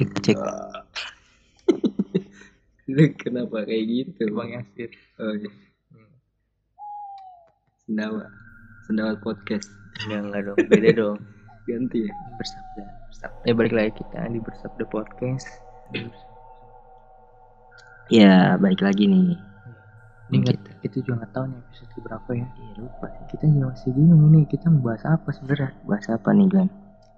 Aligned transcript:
cek 0.00 0.10
cek 0.24 0.38
kenapa 3.20 3.62
kayak 3.62 3.84
gitu? 3.86 4.22
bang 4.30 4.48
Yasir 4.56 4.90
Oh, 5.16 5.30
iya. 5.30 5.50
Sendawa. 7.80 8.24
Sendawa 8.82 9.14
podcast. 9.18 9.68
enggak 10.00 10.20
enggak 10.24 10.40
dong 10.44 10.56
beda 10.66 10.90
dong 10.98 11.18
Ganti 11.62 11.98
ya. 12.02 12.10
bersabda 12.34 12.82
bersabda 13.06 13.40
ya 13.44 13.52
balik 13.52 13.72
lagi 13.72 13.90
kita 13.94 14.18
di 14.26 14.38
bersabda 14.40 14.84
podcast 14.86 15.46
Ya, 18.08 18.56
balik 18.56 18.80
lagi 18.80 19.06
nih. 19.06 19.36
ini 20.30 20.36
kita 20.82 20.94
juga 20.98 21.20
nggak 21.20 21.30
tahu 21.32 21.44
nih 21.46 21.58
episode 21.60 21.92
berapa 22.00 22.30
ya 22.32 22.46
iya 22.48 22.72
lupa 22.76 23.06
kita 23.28 23.44
juga 23.44 23.64
masih 23.70 23.90
bingung 23.92 24.22
ini 24.30 24.40
kita 24.46 24.66
membahas 24.66 25.02
apa 25.04 25.28
sebenarnya 25.30 25.70
Bahas 25.84 26.06
apa 26.08 26.28
nih, 26.30 26.46
Glenn? 26.46 26.70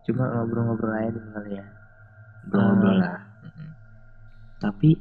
cuma 0.02 0.24
ngobrol-ngobrol 0.26 0.92
aja 0.92 1.08
dulu 1.12 1.28
kali 1.30 1.50
ya 1.54 1.64
Ngobrol 2.44 2.96
lah. 2.96 3.18
Tapi 4.58 4.94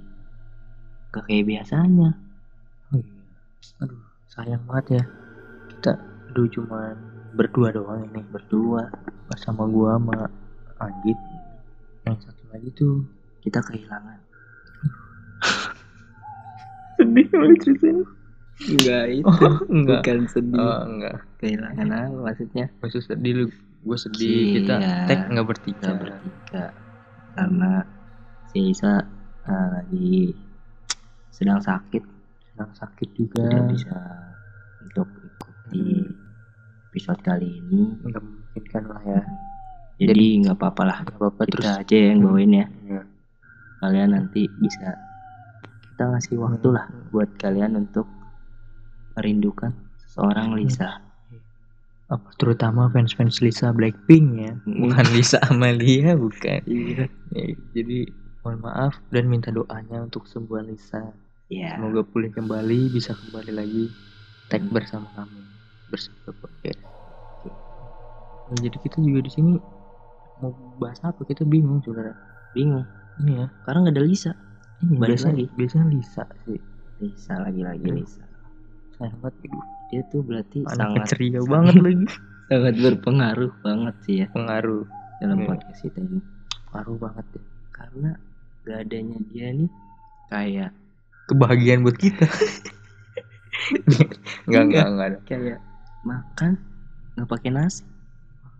gak 1.09 1.26
kayak 1.26 1.45
biasanya. 1.48 2.09
Oh 2.90 2.98
iya. 2.98 3.22
aduh 3.80 4.02
sayang 4.26 4.64
banget 4.64 4.86
ya 4.91 5.04
kita 5.70 5.91
dulu 6.31 6.48
cuma 6.52 6.95
berdua 7.31 7.70
doang 7.70 8.04
ini 8.05 8.23
Berdua 8.26 8.88
bersama 9.26 9.64
gua 9.66 9.95
sama 9.95 10.17
Agit 10.77 11.20
yang 12.02 12.17
satu 12.17 12.44
lagi 12.50 12.70
tuh 12.72 13.05
kita 13.40 13.62
kehilangan. 13.62 14.17
sedih 16.98 17.26
banget 17.30 17.58
ceritanya 17.62 18.05
Enggak 18.62 19.05
itu. 19.17 19.26
Oh, 19.28 19.58
enggak. 19.67 20.02
Bukan 20.02 20.20
sedih. 20.28 20.58
oh 20.59 20.80
enggak 20.86 21.16
Kehilangan 21.38 21.88
apa 21.89 22.17
maksudnya? 22.23 22.66
maksud 22.78 23.02
sedih 23.03 23.34
lu 23.36 23.45
gue 23.81 23.98
sedih 24.00 24.30
Iya. 24.38 24.53
kita 24.55 24.76
tag 25.05 25.20
nggak 25.30 25.48
bertiga 25.48 25.81
Kita 25.81 25.94
bertiga. 25.95 26.64
Karena 27.31 27.81
si 28.48 28.71
Isa 28.71 29.00
eh, 29.44 29.67
lagi 29.72 30.31
sedang 31.31 31.59
sakit. 31.59 32.03
sedang 32.52 32.72
sakit 32.75 33.09
juga 33.16 33.47
Tidak 33.47 33.66
bisa 33.72 33.97
untuk 34.83 35.08
ikuti 35.17 36.03
episode 36.91 37.22
kali 37.23 37.47
ini. 37.47 37.95
nggak 38.03 38.22
mungkin 38.22 38.64
kan 38.67 38.83
lah 38.86 39.02
ya 39.02 39.22
Jadi 40.02 40.44
nggak 40.44 40.58
apa-apa 40.59 40.83
lah. 40.83 40.97
nggak 41.02 41.17
apa-apa 41.17 41.41
terus 41.47 41.64
Kita 41.64 41.80
aja 41.80 41.97
yang 41.97 42.19
bawain 42.22 42.52
ya. 42.53 42.66
ya. 42.86 43.02
Kalian 43.80 44.09
nanti 44.13 44.45
bisa 44.59 44.94
kita 45.88 46.03
ngasih 46.08 46.36
waktu 46.38 46.67
lah 46.69 46.86
buat 47.09 47.30
kalian 47.38 47.78
untuk 47.78 48.06
merindukan 49.13 49.72
seorang 50.09 50.53
Lisa. 50.53 50.97
Apa 52.12 52.28
terutama 52.36 52.86
fans-fans 52.88 53.40
Lisa 53.40 53.72
Blackpink 53.72 54.26
ya 54.38 54.52
bukan 54.62 55.06
Lisa 55.16 55.40
Amalia 55.44 56.14
bukan 56.14 56.59
Iya. 56.62 57.08
Ya, 57.31 57.44
jadi 57.72 58.12
mohon 58.42 58.59
maaf 58.59 58.94
dan 59.09 59.26
minta 59.26 59.48
doanya 59.50 60.02
untuk 60.02 60.26
sembuhan 60.26 60.68
Lisa 60.68 61.16
Ya. 61.48 61.76
semoga 61.76 62.03
pulih 62.06 62.30
kembali 62.30 62.88
bisa 62.90 63.12
kembali 63.14 63.52
lagi 63.53 63.92
tag 64.48 64.64
bersama 64.68 65.08
kami 65.14 65.40
bersama 65.88 66.31
podcast. 66.34 66.80
Nah, 68.46 68.58
jadi 68.58 68.75
kita 68.78 69.00
juga 69.00 69.20
di 69.22 69.31
sini 69.31 69.52
mau 70.38 70.52
bahas 70.78 71.00
apa 71.02 71.20
kita 71.22 71.44
bingung 71.44 71.80
saudara 71.80 72.12
Bingung. 72.52 72.84
ini 73.18 73.36
ya 73.38 73.48
Karena 73.62 73.78
nggak 73.81 73.96
ada 73.96 74.03
Lisa. 74.03 74.31
ini 74.81 74.96
Balik 74.96 75.09
biasanya 75.14 75.36
lagi. 75.38 75.46
biasanya 75.53 75.86
Lisa 75.88 76.23
sih 76.42 76.59
Lisa 77.00 77.34
lagi-lagi 77.38 77.84
Hmm. 77.84 77.98
Lisa. 77.98 78.23
Aduh, 79.02 79.63
Dia 79.89 80.02
tuh 80.07 80.21
berarti 80.21 80.63
anaknya 80.63 80.77
sangat 80.77 81.05
ceria 81.09 81.41
banget 81.44 81.75
lagi. 81.85 82.05
sangat 82.47 82.75
berpengaruh 82.77 83.52
banget 83.61 83.95
sih 84.03 84.16
ya. 84.21 84.27
Pengaruh. 84.30 84.83
Dalam 85.17 85.38
Iya. 85.38 85.47
podcast 85.47 85.80
kita 85.81 85.99
ini. 85.99 86.19
pengaruh 86.66 86.97
banget 86.97 87.25
ya. 87.31 87.44
Karena 87.72 88.09
gak 88.61 88.77
adanya 88.79 89.17
dia 89.27 89.47
nih 89.52 89.69
kayak 90.27 90.72
kebahagiaan 91.25 91.81
buat 91.81 91.97
kita. 91.97 92.25
Enggak 94.47 94.63
enggak 94.66 94.85
enggak 94.88 95.07
ada. 95.07 95.17
Kayak 95.25 95.59
makan 96.01 96.51
nggak 97.13 97.28
pakai 97.28 97.50
nasi. 97.51 97.84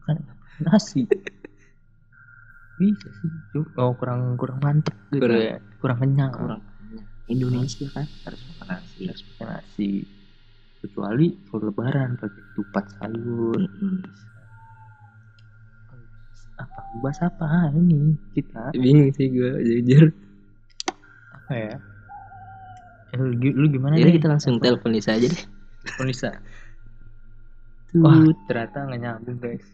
kan 0.02 0.18
nasi. 0.60 1.02
Bisa 2.78 3.08
sih. 3.14 3.30
Oh 3.78 3.94
kurang 3.94 4.36
kurang 4.36 4.58
mantep 4.60 4.94
gitu 5.10 5.22
Kurang. 5.22 5.40
ya. 5.40 5.58
Kurang 5.80 5.98
kenyang. 6.00 6.32
Kurang 6.34 6.62
Indonesia 7.28 7.86
kan 7.90 8.06
harus 8.26 8.42
makan 8.52 8.66
nasi. 8.76 9.02
harus 9.08 9.22
pakai 9.32 9.46
nasi 9.48 9.90
kecuali 10.82 11.38
kalau 11.46 11.70
lebaran 11.70 12.18
pakai 12.18 12.44
tupat 12.54 12.86
sayur 12.94 13.60
apa 16.56 16.80
bahas 17.00 17.20
apa 17.22 17.46
ini 17.74 18.14
kita 18.34 18.70
Bingung 18.74 19.10
sih 19.12 19.30
gue 19.30 19.52
jujur. 19.62 20.06
apa 21.32 21.54
ya 21.54 21.76
Eh, 23.12 23.20
lu, 23.20 23.28
lu 23.36 23.68
gimana 23.68 24.00
Jadi 24.00 24.08
deh? 24.08 24.16
kita 24.18 24.32
langsung 24.32 24.56
Apa? 24.56 24.72
telepon 24.72 24.96
Lisa 24.96 25.12
aja 25.12 25.28
deh. 25.28 25.44
Telepon 25.84 26.06
Lisa 26.08 26.30
wah 27.94 28.16
ternyata 28.48 28.88
nggak 28.88 29.00
nyambung 29.00 29.36
guys 29.38 29.68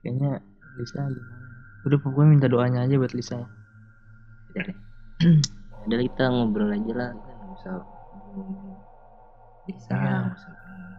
kayaknya 0.00 0.40
Lisa 0.74 1.04
gimana 1.04 1.44
udah 1.82 1.98
pokoknya 1.98 2.28
minta 2.30 2.48
doanya 2.48 2.80
aja 2.82 2.96
buat 2.96 3.12
Lisa 3.12 3.36
Udah 4.50 4.62
deh. 4.64 4.78
Udah 5.86 5.98
kita 5.98 6.24
ngobrol 6.26 6.68
aja 6.70 6.92
lah. 6.92 7.10
Kita 7.12 7.30
nggak 7.30 7.50
usah 7.54 7.74
Lisa. 9.66 9.92
Iya. 9.92 10.16
ngomongin 10.24 10.96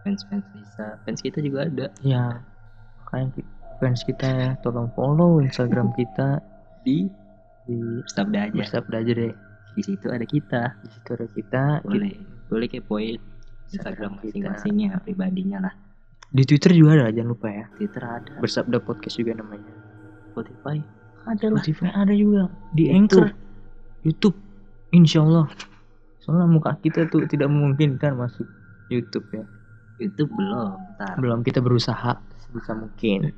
Fans-fans 0.00 0.46
Lisa. 0.54 0.86
Fans 1.02 1.20
kita 1.20 1.38
juga 1.40 1.66
ada. 1.66 1.86
ya 2.00 2.40
makanya 3.04 3.42
fans 3.78 4.00
kita 4.02 4.26
ya 4.26 4.50
tolong 4.60 4.86
follow 4.94 5.40
Instagram 5.40 5.90
kita 5.92 6.38
Di 6.80 7.10
di 7.66 7.76
Sabda 8.06 8.48
aja. 8.48 8.56
bersabda 8.56 8.96
aja 8.98 9.12
deh 9.12 9.34
Di 9.74 9.82
situ 9.82 10.06
ada 10.08 10.24
kita. 10.24 10.62
di 10.80 10.88
situ 10.90 11.08
ada 11.12 11.26
kita 11.28 11.62
Boleh. 11.82 12.14
Boleh 12.46 12.66
kepoin 12.66 13.18
Instagram 13.70 14.18
masing-masingnya 14.18 14.98
pribadinya 15.00 15.58
lah. 15.62 15.74
di 16.28 16.42
Twitter 16.42 16.70
juga 16.72 16.90
ada 16.96 17.06
jangan 17.10 17.30
lupa 17.30 17.48
ya 17.50 17.64
Twitter 17.74 18.02
ada. 18.02 18.32
bersabda 18.38 18.78
podcast 18.80 19.14
juga 19.14 19.34
namanya 19.34 19.70
Spotify 20.30 20.78
ada 21.26 21.46
lah. 21.50 21.58
Spotify 21.58 21.90
ada 21.90 22.14
juga 22.14 22.46
di 22.70 22.86
YouTube. 22.86 22.94
Anchor 22.96 23.26
YouTube 24.02 24.36
Insya 24.90 25.22
Allah 25.22 25.46
soalnya 26.30 26.46
muka 26.46 26.78
kita 26.78 27.04
tuh 27.04 27.26
tidak 27.26 27.50
memungkinkan 27.50 28.14
masuk 28.14 28.46
YouTube 28.86 29.26
ya 29.34 29.42
YouTube 29.98 30.30
belum. 30.30 30.78
Ntar. 30.94 31.18
belum 31.18 31.42
kita 31.42 31.58
berusaha 31.58 32.14
sebisa 32.38 32.70
mungkin 32.72 33.34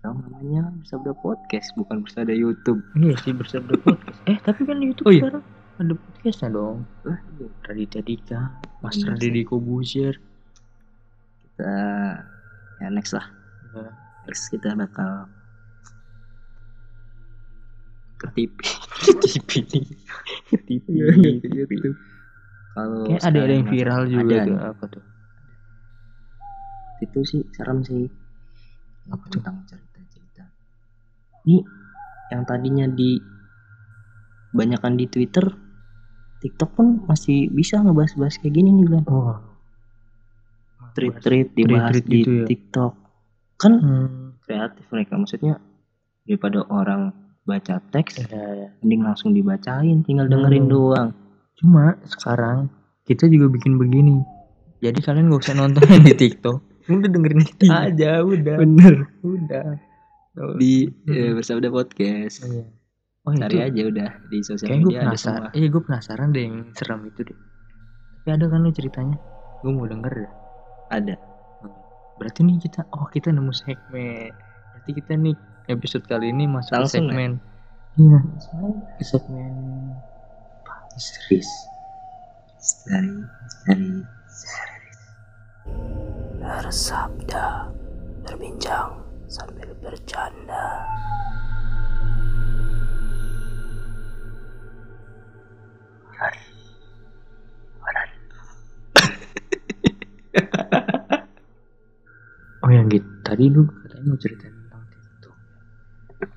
Tahu 0.00 0.10
namanya 0.20 0.74
Sabda 0.82 1.14
Podcast 1.14 1.70
bukan 1.74 2.02
Sabda 2.04 2.34
YouTube. 2.34 2.82
iya 2.94 3.14
sih 3.16 3.30
bersabda 3.30 3.78
podcast 3.78 4.18
eh 4.26 4.36
tapi 4.36 4.66
kan 4.66 4.76
di 4.76 4.90
YouTube 4.90 5.06
Oh 5.06 5.14
iya. 5.14 5.22
sekarang 5.22 5.44
ada 5.74 5.94
podcastnya 5.94 6.48
dong 6.50 6.78
Lah, 7.02 7.18
iya. 7.32 7.48
Raditya 7.62 8.02
Dika 8.02 8.40
Mas 8.82 8.94
Bener 8.96 9.14
Raditya 9.14 9.30
Dika 9.32 9.54
Buzier 9.56 10.14
kita 11.46 11.74
ya 12.76 12.88
next 12.90 13.14
lah. 13.14 13.26
Ya. 13.70 13.86
Next 14.24 14.50
kita 14.50 14.74
bakal 14.74 15.30
ke 18.16 18.26
TV. 18.34 18.50
TV 19.22 20.03
TV 20.62 20.84
YouTube. 20.94 21.98
Kalau 22.74 23.06
Kayak 23.06 23.22
ada 23.22 23.38
ada 23.46 23.54
yang 23.54 23.68
viral 23.70 24.02
juga 24.10 24.34
ada 24.34 24.46
tuh 24.46 24.58
apa 24.58 24.84
tuh? 24.90 25.04
Itu 27.02 27.20
sih 27.26 27.42
serem 27.54 27.82
sih. 27.86 28.06
Apa 29.10 29.24
tuh? 29.28 29.42
tentang 29.42 29.62
cerita-cerita. 29.68 30.44
Ini 31.44 31.58
yang 32.32 32.42
tadinya 32.48 32.86
di 32.88 33.20
banyakan 34.54 34.96
di 34.96 35.06
Twitter 35.10 35.44
TikTok 36.44 36.70
pun 36.76 36.86
masih 37.08 37.48
bisa 37.48 37.80
ngebahas-bahas 37.80 38.36
kayak 38.36 38.52
gini 38.52 38.68
nih 38.68 38.84
Glenn. 38.84 39.06
Oh. 39.08 39.40
Tweet-tweet 40.92 41.56
dibahas 41.56 41.96
Tweet-tweet 41.96 42.06
di 42.06 42.18
gitu 42.20 42.32
ya? 42.36 42.46
TikTok. 42.46 42.92
Kan 43.56 43.72
hmm. 43.80 44.08
kreatif 44.44 44.84
mereka 44.92 45.16
maksudnya 45.16 45.56
daripada 46.28 46.68
orang 46.68 47.23
baca 47.44 47.76
teks 47.90 48.24
ya, 48.24 48.40
ya. 48.56 48.68
mending 48.80 49.02
langsung 49.02 49.30
dibacain 49.30 50.00
tinggal 50.00 50.24
dengerin 50.26 50.64
Hmm. 50.64 50.72
doang 50.72 51.08
Cuma 51.54 51.94
sekarang 52.02 52.66
kita 53.02 53.24
juga 53.24 53.46
bikin 53.48 53.76
begini. 53.76 54.18
Jadi 54.80 54.98
kalian 54.98 55.28
gak 55.28 55.42
usah 55.42 55.54
nonton 55.54 55.80
yang 55.84 56.02
di 56.04 56.14
TikTok. 56.14 56.58
Udah 56.84 57.08
dengerin 57.08 57.40
kita 57.42 57.64
aja, 57.88 58.20
udah. 58.20 58.56
bener 58.58 58.94
Udah. 59.20 59.78
di 60.58 60.88
Hmm. 61.06 61.08
eh, 61.08 61.30
bersabda 61.32 61.68
podcast 61.68 62.42
Iya. 62.42 62.64
Oh, 63.22 63.32
cari 63.32 63.54
itu 63.54 63.62
aja 63.62 63.82
udah 63.86 64.10
di 64.28 64.38
sosial 64.40 64.68
gue 64.74 64.76
media 64.82 64.98
ada 64.98 65.04
penasaran. 65.08 65.40
semua 65.40 65.54
Iya, 65.54 65.66
gue 65.70 65.82
penasaran 65.82 66.28
deh 66.28 66.42
yang 66.42 66.56
serem 66.74 67.00
itu 67.06 67.20
deh. 67.22 67.38
Tapi 68.18 68.28
ada 68.30 68.44
kan 68.44 68.60
lu 68.60 68.70
ceritanya? 68.70 69.16
Gue 69.60 69.70
mau 69.70 69.86
denger 69.86 70.12
deh. 70.18 70.32
ada 70.90 71.14
Berarti 72.14 72.40
nih 72.42 72.56
kita, 72.58 72.84
oh 72.90 73.06
kita 73.08 73.30
nemu 73.30 73.50
segmen. 73.50 74.30
Berarti 74.74 74.90
kita 74.92 75.12
nih 75.14 75.34
episode 75.68 76.04
kali 76.04 76.28
ini 76.28 76.44
masuk 76.44 76.76
ke 76.84 77.00
segmen. 77.00 77.40
Iya, 77.96 78.18
segmen 79.00 79.54
Histeris. 80.94 81.50
Histeri, 82.54 83.18
histeri. 83.18 83.92
Bersabda, 86.38 87.74
berbincang 88.22 89.02
sambil 89.26 89.74
bercanda. 89.82 90.86
Oh 102.64 102.72
yang 102.72 102.88
gitu 102.88 103.04
tadi 103.20 103.52
lu 103.52 103.68
katanya 103.68 104.08
mau 104.08 104.16
cerita 104.16 104.53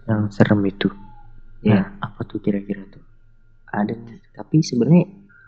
yang 0.08 0.32
serem 0.32 0.64
itu. 0.66 0.90
Ya 1.62 1.84
nah, 1.84 1.86
apa 2.10 2.24
tuh 2.24 2.40
kira-kira 2.40 2.88
tuh? 2.88 3.04
Ada 3.70 3.94
tapi 4.38 4.64
sebenarnya 4.64 5.06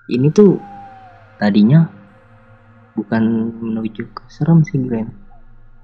ini 0.10 0.28
tuh 0.34 0.58
tadinya 1.40 1.86
bukan 2.98 3.24
menuju 3.64 4.12
ke 4.12 4.24
serem 4.28 4.66
sih 4.68 4.76
Glenn 4.76 5.08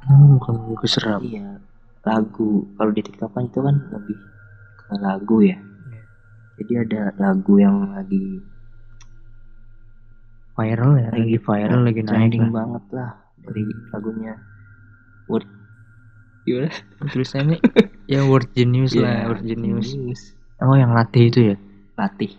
hmm, 0.03 0.41
bukan 0.41 0.53
mau 0.59 0.75
ke 0.75 0.87
seram 0.89 1.23
iya 1.23 1.61
lagu 2.03 2.67
kalau 2.75 2.91
di 2.91 3.01
TikTok 3.01 3.31
kan 3.33 3.47
itu 3.49 3.59
kan 3.65 3.75
lebih 3.89 4.17
ke 4.77 4.93
lagu 5.01 5.37
ya. 5.41 5.57
Iya. 5.57 6.03
jadi 6.61 6.73
ada 6.85 7.01
lagu 7.17 7.55
yang 7.57 7.95
lagi 7.95 8.43
viral 10.59 10.91
ya 10.99 11.09
lagi 11.15 11.37
viral 11.39 11.81
lagi 11.87 12.01
naik 12.03 12.09
trending 12.11 12.45
lah. 12.49 12.53
banget 12.53 12.83
lah 12.91 13.11
dari 13.41 13.63
lagunya 13.95 14.33
Word 15.31 15.47
gimana? 16.45 16.69
Tulisannya 17.09 17.57
ya 18.05 18.21
word 18.23 18.53
genius 18.53 18.93
Iya, 18.93 19.01
lah 19.01 19.33
word 19.33 19.43
genius. 19.43 19.89
oh 20.61 20.73
yang 20.73 20.93
latih 20.93 21.27
itu 21.27 21.39
ya? 21.51 21.55
Latih. 21.97 22.31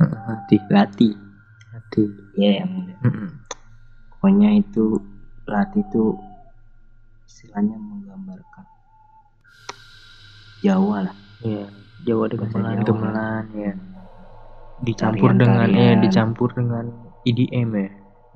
Latih. 0.00 0.60
Latih. 0.68 1.12
Latih. 1.70 2.08
Ya 2.34 2.64
yang 2.64 2.72
Mm-mm. 3.00 3.28
pokoknya 4.10 4.56
itu 4.56 4.98
latih 5.44 5.84
itu 5.84 6.16
istilahnya 7.28 7.76
menggambarkan. 7.76 8.64
Jawa 10.62 11.10
lah. 11.10 11.16
Iya, 11.42 11.66
Jawa 12.06 12.24
Bahasa 12.30 12.46
gamelan, 12.54 12.72
Jawa. 12.72 12.86
gamelan 12.86 13.44
ya. 13.52 13.72
Dicampur 14.82 15.30
Tarian-tarian. 15.30 15.68
dengan 15.68 15.68
ya, 15.78 15.90
dicampur 16.00 16.48
dengan 16.54 16.84
EDM 17.22 17.68
ya. 17.72 17.90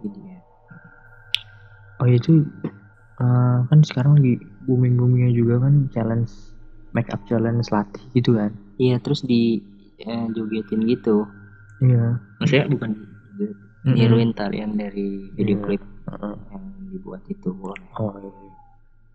ya 0.04 0.38
Oh 1.96 2.06
itu 2.06 2.44
eh, 3.16 3.58
kan 3.64 3.78
sekarang 3.80 4.18
lagi 4.18 4.34
booming 4.62 4.94
boomingnya 4.94 5.32
juga 5.32 5.62
kan 5.62 5.88
challenge 5.90 6.32
make 6.92 7.08
up 7.10 7.20
challenge 7.24 7.68
latih 7.68 8.02
gitu 8.12 8.34
kan. 8.34 8.52
iya 8.76 8.96
terus 8.98 9.20
di 9.20 9.60
eh, 9.98 10.26
jogetin 10.32 10.84
gitu 10.84 11.24
Iya. 11.76 12.16
maksudnya 12.40 12.66
bukan 12.68 12.90
niruin 13.86 14.32
tarian 14.32 14.74
dari 14.74 15.28
video 15.32 15.56
Iya. 15.56 15.64
klip 15.64 15.82
Heeh. 16.06 16.34
yang 16.50 16.64
dibuat 16.88 17.22
itu 17.26 17.48
boleh 17.52 17.84
Oh 17.94 18.12
iya. 18.16 18.52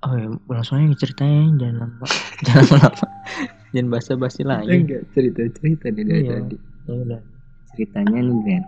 Oh 0.02 0.14
ya, 0.14 0.28
langsung 0.50 0.82
aja 0.82 0.98
ceritanya 0.98 1.46
jangan 1.62 1.78
lama, 1.86 2.06
jangan 2.46 2.66
lama, 2.74 3.06
jangan 3.70 3.88
basa-basi 3.88 4.42
lagi. 4.42 4.82
enggak 4.82 5.06
cerita 5.14 5.42
cerita 5.54 5.86
nih 5.90 6.04
dari 6.04 6.22
Iya. 6.22 6.32
tadi 6.42 6.58
Ya 6.82 6.94
udah. 6.98 7.22
ceritanya 7.70 8.20
nih 8.20 8.36
Glenn 8.42 8.66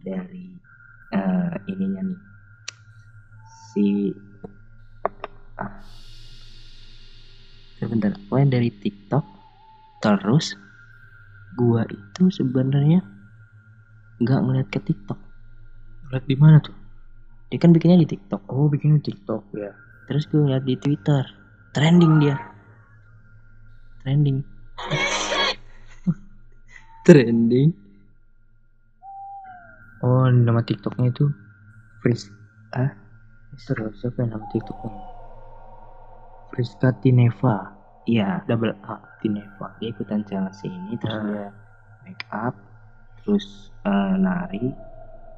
dari 0.00 0.44
eh, 1.12 1.54
ininya 1.68 2.02
nih 2.02 2.18
si 3.72 4.12
sebentar 7.80 8.12
pokoknya 8.28 8.60
dari 8.60 8.70
TikTok 8.70 9.24
terus 10.04 10.54
gua 11.56 11.88
itu 11.88 12.28
sebenarnya 12.28 13.00
nggak 14.22 14.40
ngeliat 14.44 14.68
ke 14.70 14.78
TikTok 14.78 15.18
Lihat 16.12 16.28
di 16.28 16.36
mana 16.36 16.60
tuh? 16.60 16.76
dia 17.48 17.56
kan 17.56 17.72
bikinnya 17.72 18.04
di 18.04 18.08
TikTok 18.12 18.44
Oh 18.52 18.68
bikin 18.68 19.00
TikTok 19.00 19.40
ya. 19.56 19.72
terus 20.08 20.28
gue 20.28 20.40
ngeliat 20.40 20.64
di 20.68 20.76
Twitter 20.76 21.24
trending 21.72 22.20
dia 22.20 22.36
trending 24.04 24.44
trending 27.08 27.72
Oh 30.02 30.26
nama 30.26 30.66
TikToknya 30.66 31.14
itu 31.14 31.30
Fris. 32.02 32.26
Ah? 32.74 32.90
Terus 33.54 33.94
siapa 33.96 34.16
yang 34.18 34.30
nama 34.32 34.46
TikToknya? 34.48 34.92
Friska 36.48 36.92
Tineva. 36.98 37.76
iya 38.02 38.42
Double 38.44 38.74
A 38.82 38.98
Tineva. 39.18 39.72
dia 39.78 39.88
ikutan 39.88 40.20
challenge 40.22 40.58
ini 40.62 40.96
terus 40.96 41.14
Ah. 41.14 41.22
dia 41.22 41.46
make 42.02 42.24
up 42.28 42.54
terus 43.16 43.46
eh, 43.82 44.14
nari 44.16 44.74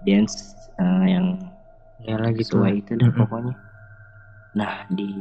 dance 0.00 0.34
eh, 0.74 1.04
yang 1.06 1.26
Ya 2.00 2.16
lah. 2.16 2.32
sesuai 2.32 2.80
itu 2.80 2.94
deh 2.94 3.04
Mm-mm. 3.04 3.20
pokoknya 3.20 3.54
nah 4.54 4.88
di 4.88 5.20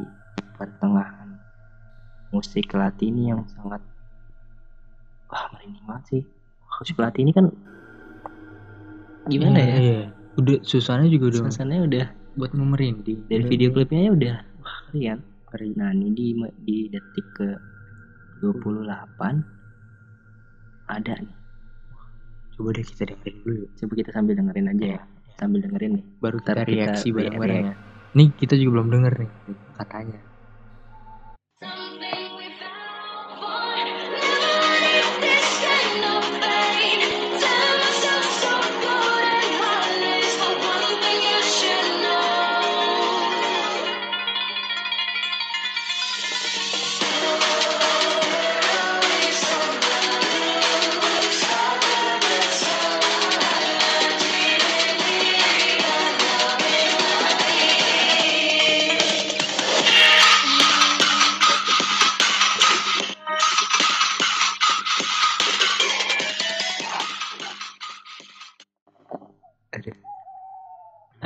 pertengahan 0.53 1.35
musik 2.29 2.71
latih 2.71 3.07
ini 3.07 3.29
yang 3.29 3.43
sangat 3.49 3.83
wah 5.25 5.45
merinding 5.51 5.83
banget 5.83 6.03
sih 6.09 6.23
musik 6.73 6.95
latih 6.97 7.21
ini 7.21 7.31
kan 7.31 7.51
gimana 9.25 9.57
Iya, 9.57 9.67
ya 9.67 9.77
Iya. 9.77 10.01
Udah 10.33 10.57
suasananya 10.61 11.11
juga 11.11 11.25
udah 11.29 11.39
suasananya 11.43 11.83
udah 11.83 12.05
buat 12.35 12.51
memerinding. 12.51 13.19
dari 13.25 13.39
Udah- 13.39 13.49
video 13.49 13.69
klipnya 13.71 14.01
ya 14.01 14.11
udah 14.11 14.35
wah 14.59 14.79
keren 14.87 15.19
Keren. 15.45 15.71
nah 15.75 15.89
ini 15.89 16.09
di 16.11 16.27
di 16.59 16.77
detik 16.87 17.27
ke 17.31 17.49
28 18.39 19.45
ada 20.85 21.13
nih 21.15 21.35
Coba 22.51 22.69
deh 22.69 22.83
kita 22.83 23.03
dengerin 23.07 23.35
dulu 23.39 23.55
yuk. 23.55 23.69
coba 23.75 23.93
kita 23.95 24.09
sambil 24.11 24.33
dengerin 24.35 24.67
aja 24.67 24.85
ya 24.91 25.01
sambil 25.35 25.59
dengerin 25.59 25.91
nih 25.93 26.05
Baru 26.19 26.37
kita 26.37 26.51
reaksi 26.59 27.07
re- 27.09 27.15
bareng-bareng 27.19 27.61
ya. 27.63 27.73
Nih 28.13 28.27
kita 28.31 28.53
juga 28.53 28.71
belum 28.77 28.87
denger 28.91 29.13
nih 29.19 29.31
katanya. 29.73 30.19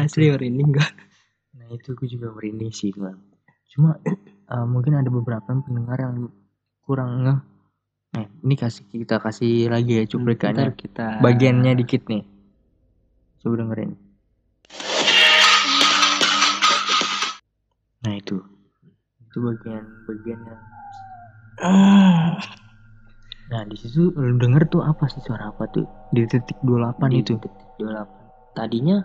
Asli 0.08 0.32
merinding 0.32 0.72
gak 0.72 0.92
Nah 1.58 1.68
itu 1.76 1.92
gue 1.98 2.08
juga 2.08 2.32
merinding 2.32 2.72
sih 2.72 2.96
bang. 2.96 3.20
Cuma 3.68 4.00
eh, 4.06 4.66
mungkin 4.70 4.96
ada 4.96 5.12
beberapa 5.12 5.52
pendengar 5.52 6.00
yang 6.00 6.32
kurang 6.86 7.28
ngeh. 7.28 7.40
Nah 8.16 8.26
ini 8.48 8.56
kasih 8.56 8.88
kita 8.88 9.20
kasih 9.20 9.68
lagi 9.68 10.00
ya 10.00 10.04
cuplikannya. 10.08 10.72
Ntar 10.72 10.74
kita 10.80 11.08
Bagiannya 11.20 11.76
dikit 11.76 12.08
nih. 12.08 12.24
Coba 13.44 13.68
dengerin. 13.68 13.92
Nah 18.08 18.14
itu. 18.16 18.38
Itu 19.28 19.38
bagian-bagian 19.44 20.40
yang 20.40 20.62
Nah 23.48 23.64
di 23.64 23.76
situ 23.80 24.12
lu 24.16 24.36
denger 24.40 24.68
tuh 24.72 24.84
apa 24.84 25.08
sih 25.08 25.24
suara 25.24 25.52
apa 25.52 25.68
tuh 25.72 25.88
di 26.12 26.28
titik 26.28 26.60
28 26.64 27.12
di 27.12 27.24
itu 27.24 27.34
detik 27.40 27.70
28 27.80 28.56
tadinya 28.60 28.98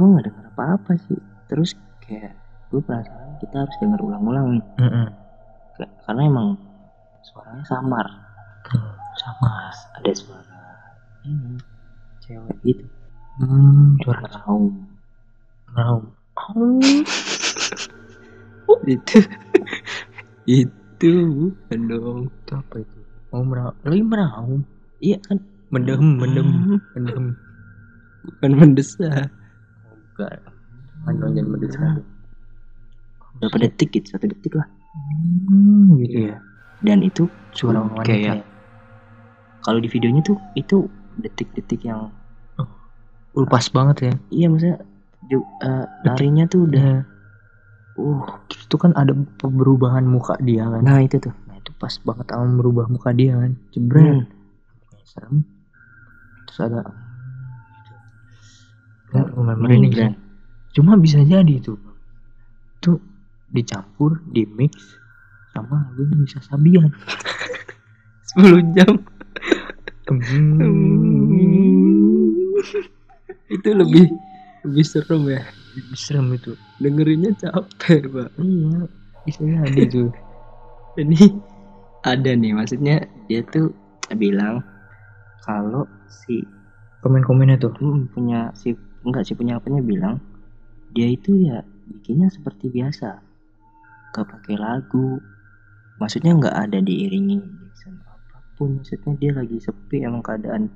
gue 0.00 0.08
nggak 0.08 0.24
denger 0.32 0.46
apa-apa 0.56 0.92
sih. 1.04 1.20
Terus 1.44 1.76
kayak 2.00 2.32
gue 2.72 2.80
perasaan 2.80 3.36
kita 3.36 3.56
harus 3.60 3.76
denger 3.76 4.00
ulang-ulang 4.00 4.56
nih. 4.56 4.64
Mm-mm. 4.80 5.06
Kayak- 5.76 5.94
karena 6.08 6.22
emang 6.24 6.48
suaranya 7.20 7.64
samar. 7.68 8.06
Hmm, 8.70 8.92
sama 9.20 9.68
ada 10.00 10.12
suara 10.16 10.64
ini 11.28 11.60
cewek 12.24 12.56
gitu. 12.64 12.84
Hmm, 13.36 14.00
suara 14.00 14.24
meraung 14.24 14.66
mau 15.70 16.00
itu. 18.88 19.18
Itu 20.48 21.10
bukan 21.28 21.80
dong. 21.88 22.20
Itu 22.32 22.52
apa 22.56 22.74
itu? 22.80 22.98
Mau 23.30 23.44
lagi 23.84 24.02
meraung? 24.02 24.64
Iya 25.04 25.20
kan. 25.28 25.38
Mendem 25.70 26.02
mendem 26.18 26.48
mendem. 26.96 27.24
Bukan 28.26 28.50
mendesak 28.56 29.30
bukan 30.20 30.42
kan 31.00 31.14
dong 31.16 31.32
jangan 31.32 31.50
mendesak 31.56 32.04
berapa 33.40 33.56
detik 33.56 33.88
gitu? 33.96 34.06
Satu 34.12 34.28
detik 34.28 34.52
lah. 34.52 34.68
Hmm, 35.48 35.96
gitu 36.04 36.28
ya. 36.28 36.36
Dan 36.84 37.00
itu 37.00 37.24
suara 37.56 37.80
Hmm, 37.80 37.96
wanita 37.96 38.04
kayak 38.04 38.36
ya. 38.36 38.44
kalau 39.64 39.80
di 39.80 39.88
videonya 39.88 40.20
tuh 40.20 40.36
itu 40.56 40.88
detik-detik 41.20 41.84
yang 41.84 42.12
Uh, 43.30 43.46
pas 43.46 43.62
banget 43.70 43.96
ya. 44.10 44.14
Iya 44.34 44.46
maksudnya 44.50 44.76
eh, 45.30 45.86
larinya 46.02 46.50
tuh 46.50 46.66
udah 46.66 46.82
ya 46.82 46.98
uh. 48.02 48.26
Itu 48.50 48.74
kan 48.74 48.90
ada 48.98 49.14
perubahan 49.38 50.02
muka 50.02 50.34
dia 50.42 50.66
kan. 50.66 50.82
Nah 50.82 50.98
itu 50.98 51.22
tuh. 51.22 51.30
Nah 51.46 51.54
itu 51.54 51.70
pas 51.78 51.94
banget 52.02 52.26
sama 52.26 52.46
merubah 52.58 52.90
muka 52.90 53.14
dia 53.14 53.38
kan. 53.38 53.54
Jebret. 53.70 54.02
Hmm. 54.02 54.26
serem. 55.06 55.46
Terus 56.50 56.58
ada 56.58 56.82
Lumayan 59.14 59.58
merinding 59.58 59.92
Nih, 59.92 59.96
sih. 59.96 60.06
Bran. 60.06 60.14
cuma 60.70 60.92
bisa 60.94 61.18
jadi 61.26 61.50
itu 61.58 61.74
itu 62.80 62.96
dicampur 63.50 64.22
di 64.30 64.46
mix 64.46 64.72
sama 65.50 65.90
lagunya 65.90 66.16
bisa 66.22 66.38
sabian. 66.46 66.88
10 68.38 68.72
jam. 68.78 68.94
Itu 73.50 73.68
lebih 73.74 74.06
lebih 74.62 74.84
serem 74.86 75.22
ya. 75.26 75.42
Serem 75.98 76.30
itu. 76.34 76.54
Dengerinnya 76.78 77.34
capek 77.36 78.06
pak. 78.06 78.30
Iya 78.38 78.86
bisa 79.26 79.40
jadi 79.44 79.82
tuh. 79.90 80.10
Ini 81.02 81.20
ada 82.06 82.30
nih 82.32 82.54
maksudnya 82.54 83.04
dia 83.26 83.42
tuh 83.50 83.74
bilang 84.14 84.62
kalau 85.42 85.84
si 86.06 86.46
komen-komennya 87.02 87.58
tuh. 87.58 87.74
Hmm, 87.82 88.06
punya 88.14 88.54
si 88.54 88.78
enggak 89.06 89.24
si 89.24 89.32
punya 89.32 89.56
apanya 89.56 89.80
bilang 89.80 90.20
dia 90.90 91.06
itu 91.06 91.46
ya 91.46 91.62
bikinnya 91.86 92.30
seperti 92.30 92.70
biasa. 92.70 93.22
Gak 94.10 94.26
pakai 94.26 94.58
lagu. 94.58 95.22
Maksudnya 96.02 96.34
nggak 96.34 96.56
ada 96.56 96.78
diiringi 96.82 97.38
apa 98.06 98.38
pun. 98.58 98.82
Maksudnya 98.82 99.12
dia 99.20 99.30
lagi 99.36 99.56
sepi 99.62 100.02
emang 100.02 100.24
keadaan 100.24 100.66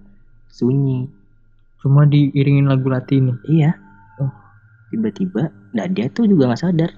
sunyi. 0.46 1.10
Cuma 1.82 2.06
diiringin 2.06 2.70
lagu 2.70 2.88
Latin 2.88 3.36
iya. 3.44 3.76
Oh. 4.16 4.30
tiba-tiba 4.88 5.50
nah 5.74 5.84
dia 5.90 6.06
tuh 6.12 6.30
juga 6.30 6.52
nggak 6.52 6.62
sadar. 6.62 6.90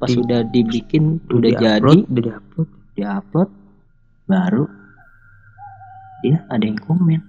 Pas 0.00 0.10
Di- 0.10 0.18
udah 0.18 0.40
dibikin 0.48 1.20
udah 1.28 1.50
jadi 1.54 1.78
diupload, 1.78 1.98
udah 2.08 2.22
diupload. 2.24 2.68
dia 2.96 3.08
upload 3.20 3.48
baru 4.26 4.64
dia 6.20 6.44
ada 6.52 6.64
yang 6.64 6.78
komen 6.78 7.20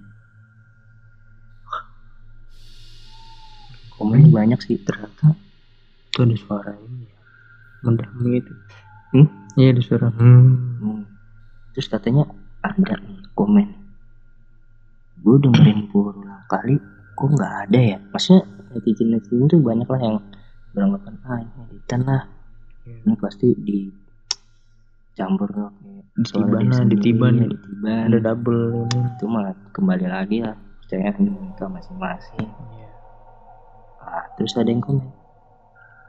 komen 4.02 4.28
banyak 4.28 4.58
sih 4.58 4.76
ternyata 4.82 5.38
itu 6.10 6.18
ada 6.20 6.36
suara 6.36 6.72
ini 6.76 7.06
ya 7.06 7.16
mendram 7.82 8.12
gitu 8.26 8.52
Hmm? 9.12 9.28
iya 9.54 9.76
ada 9.76 9.82
suara 9.84 10.08
hmm. 10.08 10.48
Hmm. 10.80 11.02
terus 11.70 11.86
katanya 11.86 12.24
ada 12.60 12.96
nih 12.96 13.20
komen 13.36 13.68
gue 15.20 15.36
dengerin 15.38 15.86
berulang 15.86 16.42
kali 16.48 16.80
kok 17.12 17.28
nggak 17.28 17.54
ada 17.68 17.78
ya 17.78 17.98
maksudnya 18.08 18.42
netizen 18.72 19.12
netizen 19.12 19.46
tuh 19.46 19.60
banyak 19.60 19.84
lah 19.84 20.00
yang 20.00 20.16
beranggapan 20.72 21.14
ah 21.22 21.38
ini 21.38 21.60
editan 21.68 22.00
lah 22.02 22.22
Iya. 22.82 22.98
ini 23.06 23.14
pasti 23.14 23.46
di 23.54 23.78
campur 25.14 25.46
Ditiban 26.12 26.66
ditiban. 26.90 27.34
ya, 27.38 27.46
ditiban 27.46 28.04
ada 28.10 28.18
double 28.18 28.88
ini 28.90 28.98
itu 29.06 29.24
mah 29.28 29.54
kembali 29.70 30.06
lagi 30.10 30.42
lah 30.42 30.56
percaya 30.82 31.14
mereka 31.14 31.64
masing-masing 31.68 32.42
Iya. 32.42 32.88
Ah, 34.06 34.26
terus 34.36 34.54
ada 34.58 34.70
yang 34.70 34.82
komen 34.82 35.06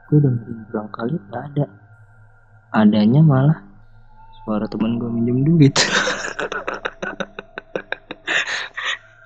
gue 0.04 0.18
dengerin 0.20 0.58
berulang 0.68 0.90
kali? 0.92 1.16
Nggak 1.30 1.44
ada. 1.54 1.64
Adanya 2.74 3.20
malah 3.24 3.58
suara 4.42 4.68
teman 4.68 5.00
gue 5.00 5.08
minjem 5.08 5.40
duit. 5.46 5.72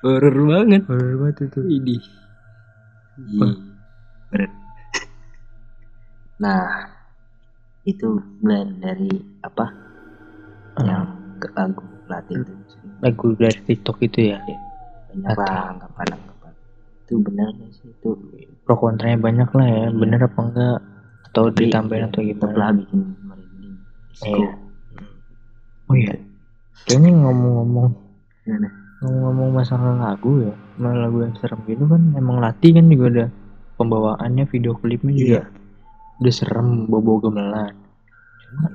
Horror 0.06 0.36
banget. 0.46 0.86
Horror 0.86 1.14
banget 1.18 1.50
itu. 1.50 1.60
Ini 1.66 1.96
berat 4.28 4.52
nah 6.38 6.86
itu 7.82 8.22
blend 8.38 8.78
dari 8.78 9.10
apa? 9.42 9.66
Yang 10.78 11.06
ke 11.42 11.48
lagu 11.58 11.84
Latin 12.06 12.46
itu 12.46 12.54
lagu 13.02 13.26
dari 13.34 13.58
TikTok 13.66 13.98
itu 14.06 14.30
ya? 14.30 14.38
Banyak 14.38 15.34
Latin. 15.34 15.42
lah 15.42 15.74
anggapan 15.74 16.08
anggapan 16.14 16.52
itu 17.02 17.14
benar 17.18 17.50
sih? 17.74 17.90
Itu 17.90 18.10
pro 18.68 18.76
kontranya 18.76 19.16
banyak 19.16 19.48
lah 19.56 19.64
ya. 19.64 19.84
Iya. 19.88 19.96
bener 19.96 20.20
apa 20.28 20.40
enggak? 20.44 20.78
Atau 21.32 21.48
Tapi, 21.48 21.72
ditambahin 21.72 22.04
atau 22.12 22.20
gimana? 22.20 22.52
lah 22.52 22.70
bikin 22.76 23.00
merinding. 23.24 23.74
Iya. 24.28 24.50
oh 25.88 25.94
iya. 25.96 26.14
Kayaknya 26.84 27.10
ngomong-ngomong 27.16 27.88
ngomong-ngomong 29.00 29.48
masalah 29.56 29.96
lagu 29.96 30.44
ya. 30.44 30.52
Masalah 30.76 31.08
lagu 31.08 31.16
yang 31.24 31.34
serem 31.40 31.60
gitu 31.64 31.84
kan. 31.88 32.02
Emang 32.12 32.44
Lati 32.44 32.68
kan 32.76 32.84
juga 32.92 33.06
ada 33.08 33.26
pembawaannya 33.80 34.44
video 34.52 34.76
klipnya 34.76 35.16
juga 35.16 35.40
udah 36.20 36.34
serem 36.36 36.84
bobo 36.92 37.24
gemelan. 37.24 37.72
Cuma 38.44 38.68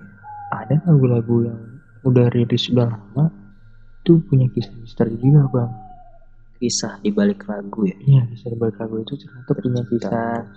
ada 0.50 0.76
lagu-lagu 0.90 1.54
yang 1.54 1.60
udah 2.02 2.34
rilis 2.34 2.66
udah 2.74 2.90
lama 2.98 3.30
tuh 4.02 4.20
punya 4.26 4.50
kisah 4.52 4.74
misteri 4.82 5.16
juga 5.22 5.48
bang 5.54 5.83
kisah 6.64 6.96
di 7.04 7.12
balik 7.12 7.44
lagu 7.44 7.84
ya 7.84 7.98
iya 8.08 8.24
kisah 8.32 8.48
di 8.48 8.58
balik 8.58 8.80
lagu 8.80 9.04
itu 9.04 9.20
ternyata 9.20 9.52
punya 9.52 9.84
kisah 9.84 10.48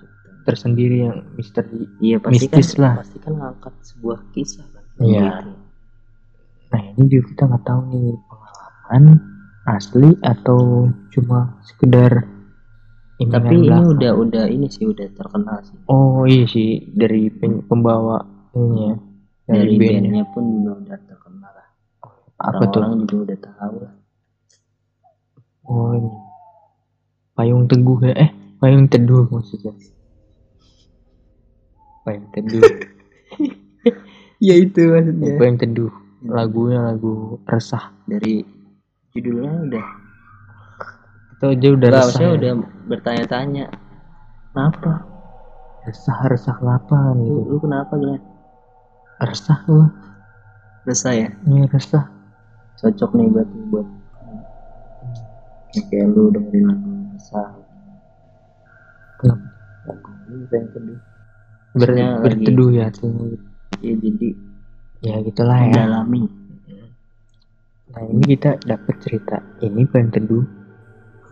tersendiri 0.46 0.96
yang 1.02 1.18
misteri 1.34 1.90
iya 1.98 2.22
pasti 2.22 2.46
mistis 2.46 2.68
kan 2.72 2.82
lah. 2.86 2.94
pasti 3.02 3.18
kan 3.18 3.32
ngangkat 3.34 3.74
sebuah 3.82 4.18
kisah 4.30 4.66
kan 4.70 4.84
Iya. 4.96 5.26
Gitu. 5.42 5.50
nah 6.66 6.80
ini 6.94 7.04
juga 7.10 7.24
kita 7.28 7.42
nggak 7.50 7.64
tahu 7.66 7.80
nih 7.90 8.06
pengalaman 8.30 9.04
asli 9.66 10.10
atau 10.22 10.60
cuma 11.10 11.58
sekedar 11.66 12.12
tapi 13.18 13.54
ini 13.56 13.66
belaka. 13.66 13.90
udah 13.98 14.12
udah 14.14 14.44
ini 14.46 14.68
sih 14.68 14.86
udah 14.86 15.08
terkenal 15.10 15.58
sih 15.64 15.74
Oh 15.88 16.22
iya 16.22 16.46
sih 16.46 16.86
dari 16.94 17.26
pembawa 17.66 18.22
ini 18.54 18.78
ya 18.86 18.94
dari, 19.46 19.58
dari 19.58 19.74
bandnya. 19.74 19.98
bandnya 19.98 20.24
pun 20.30 20.44
juga 20.54 20.72
udah 20.78 20.98
terkenal 21.02 21.50
lah 21.50 21.68
Apa 22.38 22.62
tuh? 22.70 22.78
orang-orang 22.78 23.08
juga 23.08 23.22
udah 23.26 23.38
tahu 23.42 23.74
lah 23.82 23.94
Oh 25.66 25.92
ini 25.92 26.10
payung 27.34 27.66
teguh 27.66 27.98
ya 28.02 28.14
eh 28.16 28.30
payung 28.56 28.86
teduh 28.86 29.26
maksudnya. 29.28 29.74
Payung 32.02 32.26
teduh. 32.30 32.62
ya 34.46 34.54
itu 34.56 34.80
maksudnya 34.86 35.36
payung 35.36 35.58
teduh. 35.58 35.92
Lagunya 36.26 36.80
lagu 36.82 37.38
resah. 37.44 37.92
dari 38.06 38.42
judulnya 39.12 39.52
udah 39.66 39.86
Itu 41.36 41.44
aja 41.50 41.68
udah 41.68 41.88
Nggak, 41.90 42.06
resah. 42.06 42.20
ya. 42.22 42.28
udah 42.32 42.52
bertanya-tanya 42.86 43.64
kenapa 44.50 44.92
resah 45.82 46.18
resah 46.26 46.54
kenapa 46.56 46.96
lu, 47.12 47.22
gitu. 47.22 47.40
lu 47.46 47.56
kenapa 47.60 47.92
Glenn 47.94 48.22
Resah 49.18 49.58
loh. 49.66 49.88
resah 50.82 51.12
ya 51.12 51.28
Ini 51.42 51.66
resah. 51.66 52.06
cocok 52.76 53.10
nih 53.16 53.26
buat 53.32 53.48
buat 53.70 53.86
kayak 55.88 56.06
lu 56.14 56.32
dengerin 56.34 56.64
lagu 56.70 56.90
resah 57.12 57.48
Kenapa? 59.16 59.46
lagu 59.86 60.10
ini 60.28 60.44
pengen 60.50 60.68
teduh 60.74 61.00
berteduh 61.76 62.70
ya 62.72 62.86
tuh. 62.92 63.36
ya 63.84 63.92
jadi 64.00 64.28
Ya 65.04 65.20
gitulah 65.20 65.60
ya. 65.60 65.68
mendalami 65.68 66.22
Nah 67.86 68.02
ini 68.12 68.24
kita 68.36 68.60
dapat 68.60 68.94
cerita 69.00 69.36
ini 69.64 69.86
payung 69.88 70.10
teduh. 70.12 70.44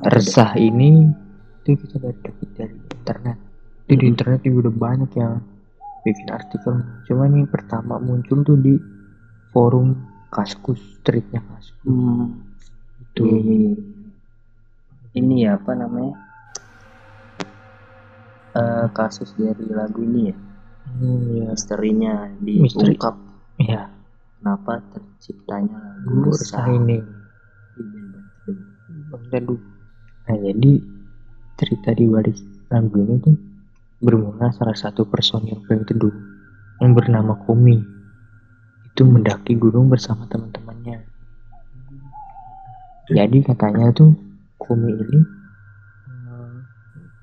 Resah 0.04 0.54
ini 0.56 1.08
itu 1.64 1.70
kita 1.80 1.96
dapat 2.00 2.32
dari 2.56 2.76
internet. 2.92 3.36
Itu 3.84 3.92
di 4.00 4.06
Mhm. 4.06 4.12
internet 4.12 4.40
juga 4.44 4.56
udah 4.68 4.74
banyak 4.76 5.10
yang 5.16 5.34
bikin 6.04 6.28
artikel. 6.32 6.74
Cuma 7.08 7.24
nih 7.28 7.44
pertama 7.48 7.96
muncul 8.00 8.44
tuh 8.44 8.56
di 8.60 8.76
forum 9.52 9.92
Kaskus, 10.32 10.80
streetnya 11.00 11.40
Kaskus. 11.46 11.84
hmm, 11.84 12.24
Itu 13.00 13.22
iya, 13.24 13.38
iya, 13.40 13.54
iya. 13.76 13.93
Ini 15.14 15.46
ya 15.46 15.56
apa 15.58 15.72
namanya? 15.74 16.14
Eh, 18.54 18.86
kasus 18.94 19.34
dari 19.34 19.66
lagu 19.70 20.02
ini 20.02 20.30
ya? 20.30 20.36
Hmm, 20.84 21.20
ya, 21.32 21.46
misterinya 21.54 22.28
Misteri. 22.38 22.94
diungkap. 22.94 23.14
Ya 23.58 23.94
kenapa 24.44 24.76
terciptanya 24.92 26.04
lagu 26.04 26.36
ini. 26.76 27.00
Teduh. 29.32 29.60
Nah 30.28 30.36
jadi 30.36 30.72
cerita 31.56 31.96
di 31.96 32.04
balik 32.04 32.36
lagu 32.68 32.92
ini 33.00 33.14
tuh 33.24 33.36
bermula 34.04 34.52
salah 34.52 34.76
satu 34.76 35.08
personil 35.08 35.64
payung 35.64 35.88
teduh 35.88 36.12
yang 36.84 36.92
bernama 36.92 37.40
Komi 37.48 37.80
itu 38.84 39.02
mendaki 39.08 39.56
gunung 39.56 39.88
bersama 39.88 40.28
teman-temannya. 40.28 41.08
Jadi 43.08 43.38
katanya 43.48 43.96
tuh 43.96 44.12
Komi 44.64 44.96
ini 44.96 45.20
eh, 46.08 46.54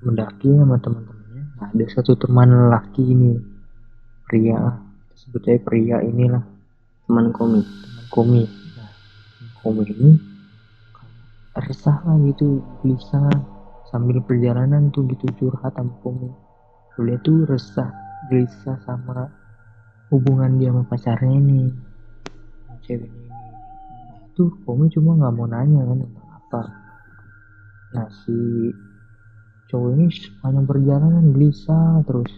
mendaki 0.05 0.49
sama 0.53 0.77
teman-temannya. 0.77 1.43
Nah, 1.57 1.67
ada 1.73 1.85
satu 1.89 2.13
teman 2.13 2.49
lelaki 2.49 3.01
ini 3.01 3.33
pria 4.29 4.77
sebut 5.17 5.43
aja 5.49 5.59
pria 5.61 5.97
inilah 6.05 6.45
teman 7.09 7.33
komik 7.33 7.65
teman 7.65 8.05
Komi. 8.13 8.43
Nah, 8.77 8.91
Komi 9.65 9.83
ini 9.89 10.11
resah 11.51 11.99
lah 12.07 12.15
gitu, 12.23 12.63
gelisah 12.79 13.27
sambil 13.91 14.23
perjalanan 14.23 14.87
tuh 14.95 15.03
gitu 15.11 15.27
curhat 15.35 15.75
sama 15.75 15.91
Komi. 15.99 16.29
Dia 17.01 17.17
tuh 17.25 17.43
resah, 17.49 17.89
gelisah 18.29 18.77
sama 18.85 19.27
hubungan 20.13 20.61
dia 20.61 20.69
sama 20.69 20.85
pacarnya 20.85 21.33
ini, 21.33 21.73
cewek 22.85 23.09
ini. 23.09 23.27
Nah, 23.27 24.19
itu 24.31 24.43
Komi 24.63 24.87
cuma 24.93 25.17
nggak 25.17 25.33
mau 25.35 25.47
nanya 25.49 25.81
kan 25.83 25.97
tentang 26.07 26.29
apa. 26.29 26.61
Nah 27.91 28.07
si 28.23 28.71
cowok 29.67 29.89
ini 29.95 30.05
sepanjang 30.11 30.67
perjalanan 30.67 31.25
gelisah 31.31 32.03
terus 32.07 32.31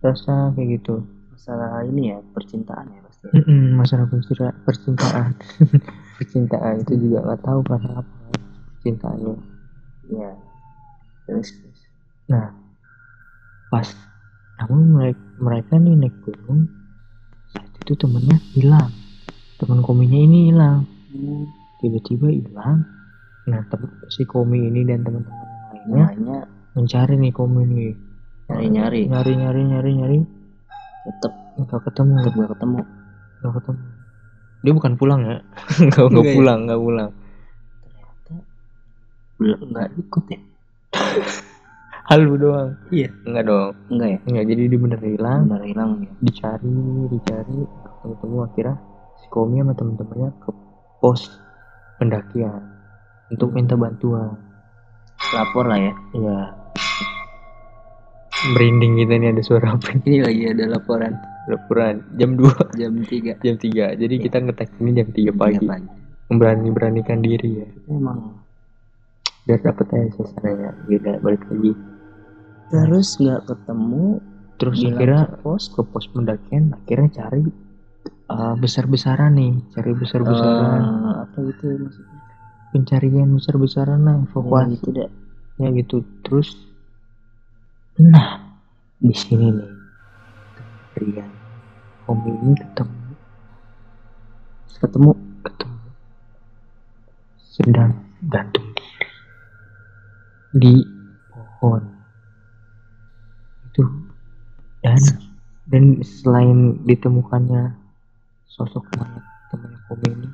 rasa 0.00 0.52
kayak 0.52 0.80
gitu. 0.80 1.04
Masalah 1.32 1.84
ini 1.84 2.12
ya 2.12 2.18
percintaan 2.32 2.86
ya 2.92 3.00
pasti. 3.04 3.24
Mm-mm, 3.32 3.76
masalah 3.76 4.06
percinta- 4.08 4.56
percintaan. 4.64 5.32
Percintaan 6.20 6.78
itu 6.78 6.94
juga 6.94 7.26
nggak 7.26 7.42
tahu 7.42 7.60
karena 7.66 7.90
apa 7.98 8.14
percintaannya. 8.70 9.34
Ya 10.14 10.32
terus 11.24 11.50
terus. 11.56 11.80
nah 12.28 12.52
pas 13.72 13.88
namun 14.60 14.94
mereka, 14.94 15.20
mereka 15.40 15.72
nih 15.80 15.94
naik 15.98 16.16
gunung 16.22 16.70
saat 17.50 17.66
itu 17.82 17.98
temennya 17.98 18.38
hilang. 18.54 18.92
Teman 19.58 19.82
kominya 19.82 20.20
ini 20.20 20.54
hilang. 20.54 20.86
Hmm, 21.10 21.50
tiba-tiba 21.82 22.30
hilang 22.30 22.93
nah 23.44 23.60
temen 23.68 23.90
si 24.08 24.24
komi 24.24 24.72
ini 24.72 24.88
dan 24.88 25.04
teman-teman 25.04 25.46
lainnya 25.72 26.04
namanya 26.16 26.38
mencari 26.74 27.14
nih 27.20 27.32
komi 27.32 27.62
nih 27.68 27.92
nyari-nyari. 28.48 29.00
Nyari 29.08 29.32
nyari 29.40 29.60
nyari 29.64 29.90
nyari. 29.96 30.18
Tetap 31.04 31.32
nggak 31.60 31.80
ketemu. 31.88 32.12
Tetap 32.20 32.34
gak 32.36 32.50
ketemu. 32.56 32.80
Nggak 33.40 33.52
ketemu. 33.60 33.82
Dia 34.64 34.72
bukan 34.72 34.92
pulang 34.96 35.20
ya? 35.28 35.36
Nggak 35.84 36.04
nggak 36.08 36.08
Enggak 36.08 36.24
ya? 36.24 36.34
pulang 36.36 36.58
nggak 36.64 36.80
pulang. 36.80 37.10
Ternyata 37.84 38.34
belum 39.36 39.60
nggak 39.72 39.88
ikut 40.00 40.24
ya? 40.32 40.40
Halu 42.08 42.32
doang? 42.36 42.70
Iya. 42.92 43.08
Enggak 43.28 43.44
dong. 43.48 43.72
Enggak 43.92 44.08
ya? 44.08 44.18
Enggak 44.28 44.44
jadi 44.48 44.62
dia 44.68 44.80
bener 44.80 45.00
hilang. 45.04 45.40
Benar 45.48 45.62
hilang 45.68 45.90
ya? 46.04 46.12
Dicari 46.20 46.76
dicari 47.12 47.58
ketemu 47.64 48.12
ketemu 48.16 48.36
akhirnya 48.44 48.76
si 49.20 49.26
Komi 49.28 49.56
sama 49.60 49.72
temen-temennya 49.76 50.30
ke 50.40 50.50
pos 51.00 51.22
pendakian 52.00 52.73
untuk 53.34 53.50
minta 53.50 53.74
bantuan. 53.74 54.38
Lapor 55.34 55.66
lah 55.66 55.78
ya. 55.78 55.94
Ya 56.14 56.38
merinding 58.52 59.00
kita 59.00 59.14
nih 59.16 59.28
ada 59.32 59.42
suara 59.42 59.66
apa 59.72 59.96
ini 59.96 60.20
lagi 60.20 60.42
ada 60.52 60.64
laporan. 60.68 61.16
Laporan. 61.48 62.04
Jam 62.20 62.36
2 62.36 62.76
jam 62.80 62.92
3 62.92 63.40
jam 63.40 63.56
3 63.56 64.00
jadi 64.00 64.14
kita 64.20 64.36
ngetek 64.44 64.68
ini 64.84 64.90
jam 65.00 65.08
3 65.08 65.32
pagi. 65.32 65.58
pagi. 65.64 65.88
Memberani 66.28 66.68
beranikan 66.72 67.24
diri 67.24 67.64
ya. 67.64 67.68
Emang. 67.88 68.36
Biar 69.44 69.60
dapet 69.60 69.86
aja 69.92 70.08
suasananya 70.16 70.72
beda 70.88 71.20
balik 71.20 71.44
lagi. 71.48 71.72
Terus 72.72 73.08
nggak 73.20 73.40
ketemu 73.48 74.20
terus 74.54 74.78
bilang 74.80 74.96
akhirnya 74.96 75.22
ke 75.26 75.36
pos 75.42 75.64
ke 75.68 75.82
pos 75.82 76.06
pendakian 76.14 76.64
akhirnya 76.72 77.08
cari 77.12 77.44
uh, 78.32 78.54
besar-besaran 78.56 79.36
nih. 79.36 79.54
Cari 79.72 79.92
besar-besaran. 79.92 80.80
Eh, 80.80 81.14
apa 81.28 81.38
itu 81.44 81.64
maksudnya 81.80 82.23
pencarian 82.74 83.30
besar-besaran 83.38 84.02
lah 84.02 84.18
ya, 84.18 84.26
evakuasi. 84.26 84.70
gitu 84.74 84.88
dah. 84.90 85.10
Ya 85.62 85.68
gitu. 85.70 86.02
Terus 86.26 86.58
nah 87.94 88.42
di 88.98 89.14
sini 89.14 89.54
nih 89.54 89.70
Rian 90.98 91.30
Om 92.10 92.18
ini 92.26 92.58
ketemu. 92.58 93.14
Ketemu 94.74 95.10
ketemu. 95.46 95.78
Sedang 97.38 97.94
gantung 98.26 98.66
diri 98.74 98.98
di 100.58 100.74
pohon. 101.30 101.82
Itu 103.70 103.86
dan 104.82 104.98
dan 105.70 105.84
selain 106.02 106.82
ditemukannya 106.84 107.78
sosok 108.44 108.84
mayat 109.00 109.24
temannya 109.48 109.78
Komi 109.88 110.08
ini 110.12 110.28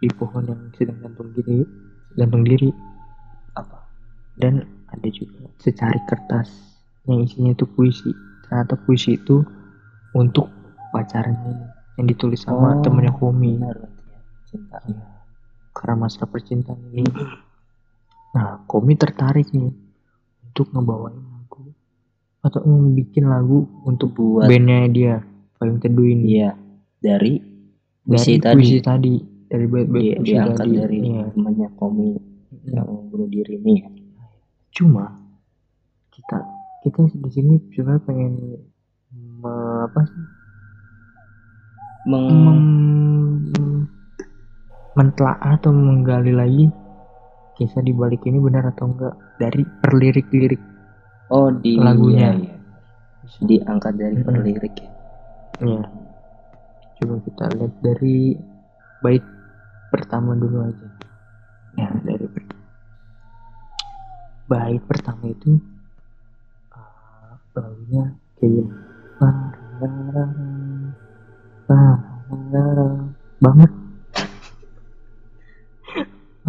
di 0.00 0.08
pohon 0.16 0.48
yang 0.48 0.60
sedang 0.74 0.98
gantung 1.04 1.30
diri 1.36 1.62
gantung 2.18 2.42
diri. 2.42 2.70
Apa? 3.54 3.86
Dan 4.40 4.64
ada 4.90 5.08
juga 5.12 5.46
secari 5.60 6.00
kertas 6.08 6.50
yang 7.06 7.22
isinya 7.22 7.54
itu 7.54 7.66
puisi. 7.68 8.10
Ternyata 8.46 8.74
puisi 8.82 9.14
itu 9.14 9.44
untuk 10.16 10.50
pacarnya 10.90 11.38
ini, 11.46 11.66
yang 12.00 12.06
ditulis 12.10 12.42
sama 12.42 12.74
Oh, 12.74 12.82
temennya 12.82 13.14
benar 13.14 13.74
berarti 13.78 14.02
ya 14.10 14.18
cinta. 14.50 14.78
Iya. 14.90 15.06
karena 15.70 15.94
masalah 16.02 16.28
percintaan 16.34 16.82
ini. 16.90 17.06
Nah 18.34 18.66
Komi 18.66 18.98
tertarik 18.98 19.54
nih 19.54 19.70
untuk 20.50 20.66
ngebawain 20.74 21.14
lagu 21.14 21.70
atau 22.42 22.58
bikin 22.90 23.30
lagu 23.30 23.70
untuk 23.86 24.18
buat 24.18 24.50
bandnya 24.50 24.90
dia 24.90 25.14
Payung 25.62 25.78
Teduh 25.78 26.10
ini. 26.10 26.42
Iya 26.42 26.58
dari 26.98 27.38
dari 28.02 28.18
puisi 28.18 28.42
tadi. 28.42 28.54
puisi 28.58 28.78
tadi 28.82 29.14
dari 29.50 29.66
bait-bait 29.66 30.02
di, 30.02 30.10
puisi 30.14 30.30
diangkat 30.30 30.56
tadi 30.56 30.74
dari 30.78 30.98
Iya. 31.02 31.24
temannya 31.34 31.68
komi 31.74 32.08
yang 32.70 32.88
bunuh 33.10 33.26
diri 33.26 33.58
ini 33.58 33.72
ya 33.76 33.88
cuma 34.70 35.04
kita 36.10 36.38
kita 36.80 36.98
di 37.10 37.30
sini 37.30 37.54
sebenarnya 37.68 38.02
pengen 38.04 38.32
me- 39.42 39.82
apa 39.84 40.00
sih 40.06 40.24
Meng, 42.00 42.32
mem- 42.32 43.86
mentelaah 44.94 45.60
atau 45.60 45.68
menggali 45.68 46.32
lagi 46.32 46.66
kisah 47.54 47.84
di 47.84 47.92
balik 47.92 48.24
ini 48.24 48.40
benar 48.40 48.70
atau 48.70 48.88
enggak 48.88 49.12
dari 49.36 49.60
perlirik-lirik 49.84 50.62
oh 51.28 51.52
di 51.52 51.76
lagunya. 51.76 52.32
iya, 52.32 52.48
iya. 52.48 52.56
diangkat 53.40 53.94
dari 53.94 54.16
Mm-mm. 54.16 54.26
perlirik 54.26 54.74
ya 54.78 54.90
ya 55.60 55.82
coba 56.96 57.14
kita 57.20 57.44
lihat 57.52 57.72
dari 57.84 58.16
bait 59.00 59.24
pertama 59.90 60.38
dulu 60.38 60.64
aja 60.64 60.86
ya 61.78 61.90
dari 62.06 62.26
bait 64.50 64.82
pertama 64.86 65.30
itu 65.30 65.62
uh, 66.74 67.38
lagunya 67.54 68.10
kayak 68.38 68.50
gini. 68.50 68.72
Pararara, 69.20 70.24
pararara. 71.70 72.88
banget 73.40 73.70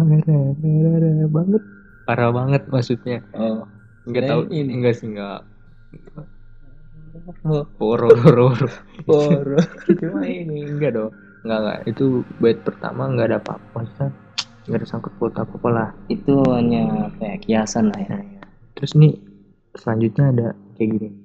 banget 1.30 1.62
parah 2.02 2.30
banget 2.34 2.62
maksudnya 2.68 3.22
oh 3.38 3.64
nggak 4.10 4.26
tahu 4.26 4.42
ini. 4.50 4.82
enggak 4.82 4.98
sih 4.98 5.06
enggak 5.14 5.46
horor 7.78 8.18
horor 8.18 8.66
horor. 9.06 9.62
cuma 10.02 10.26
ini 10.26 10.66
enggak 10.66 10.98
dong 10.98 11.14
enggak 11.42 11.58
enggak 11.58 11.78
itu 11.90 12.04
bait 12.38 12.58
pertama 12.62 13.10
enggak 13.10 13.26
ada 13.34 13.38
apa-apa. 13.42 13.66
Maksudnya 13.82 14.08
enggak 14.66 14.78
ada 14.78 14.86
sangkut 14.86 15.12
paut 15.18 15.34
apa 15.34 15.54
apa 15.58 15.68
lah. 15.70 15.88
Itu 16.10 16.42
hanya 16.50 17.10
kayak 17.18 17.46
kiasan 17.46 17.90
lah 17.90 18.00
ya. 18.00 18.18
Terus 18.78 18.92
nih 18.98 19.14
selanjutnya 19.76 20.24
ada 20.32 20.48
kayak 20.76 20.88
gini 20.98 21.21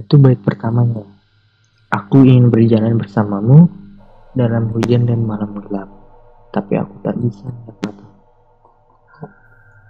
itu 0.00 0.14
bait 0.18 0.38
pertamanya. 0.38 1.02
Aku 1.88 2.22
ingin 2.22 2.52
berjalan 2.52 3.00
bersamamu 3.00 3.66
dalam 4.36 4.70
hujan 4.70 5.08
dan 5.08 5.24
malam 5.24 5.56
gelap 5.64 5.98
tapi 6.52 6.80
aku 6.80 6.94
tak 7.04 7.16
bisa 7.20 7.44
melihat 7.44 7.76
mata. 7.84 8.06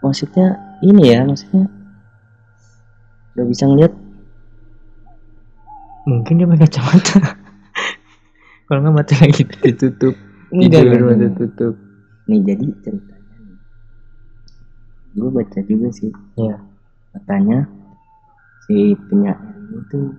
Maksudnya 0.03 0.47
ini 0.83 1.03
ya 1.11 1.27
maksudnya 1.27 1.67
udah 3.35 3.47
bisa 3.47 3.65
ngeliat? 3.67 3.93
Mungkin 6.09 6.35
dia 6.41 6.49
pakai 6.49 6.63
kacamata. 6.67 7.19
Kalau 8.67 8.81
nggak 8.83 8.95
mata 8.95 9.15
lagi. 9.23 9.43
Ditutup. 9.45 10.15
Enggak 10.51 10.83
mata 11.03 11.29
tutup. 11.37 11.75
Nih 12.27 12.41
jadi 12.43 12.67
ceritanya 12.85 13.37
nih. 13.39 13.59
Gue 15.15 15.31
baca 15.31 15.59
juga 15.63 15.89
sih. 15.95 16.11
Ya 16.37 16.59
katanya 17.15 17.71
si 18.69 18.93
penyair 19.09 19.41
ini 19.41 19.81
tuh 19.89 20.13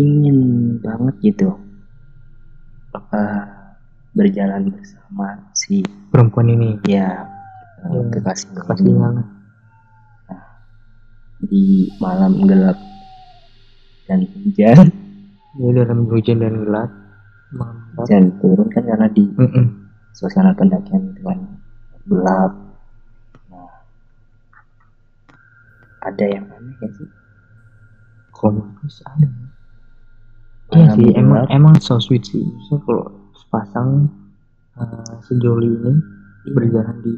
ingin 0.00 0.38
banget 0.80 1.14
gitu 1.20 1.52
eh, 2.96 3.44
berjalan 4.16 4.72
bersama 4.72 5.52
si 5.52 5.84
perempuan 6.08 6.48
ini. 6.48 6.80
Ya 6.88 7.28
eh, 7.84 7.92
Ya, 7.92 8.00
kekasihnya 8.08 8.64
kekasihnya 8.64 9.08
ini 9.12 9.24
di 11.42 11.92
malam 12.00 12.40
gelap 12.48 12.78
dan 14.08 14.24
hujan. 14.24 14.88
Dia 15.52 15.70
dalam 15.84 16.08
hujan 16.08 16.40
dan 16.40 16.64
gelap 16.64 16.90
hujan 17.96 18.32
turun 18.40 18.68
kan 18.72 18.82
karena 18.88 19.06
di 19.12 19.28
Mm-mm. 19.36 19.92
suasana 20.16 20.56
pendakian 20.56 21.12
itu 21.12 21.20
kan 21.20 21.38
gelap 22.08 22.52
nah 23.52 23.72
ada 26.02 26.24
yang 26.26 26.46
aneh 26.50 26.76
ya 26.82 26.90
sih 26.98 27.08
sih 28.90 29.04
ada 29.06 29.26
ya. 29.26 29.46
Iya 30.72 30.86
sih, 30.96 31.08
emang 31.14 31.44
emang 31.52 31.74
so 31.78 32.00
sweet 32.00 32.24
sih. 32.24 32.42
Maksudnya 32.42 32.80
kalau 32.88 33.06
sepasang 33.36 34.08
eh, 34.80 35.14
sejoli 35.28 35.68
ini 35.68 35.92
Iya. 36.42 36.58
berjalan 36.58 36.96
di 37.06 37.14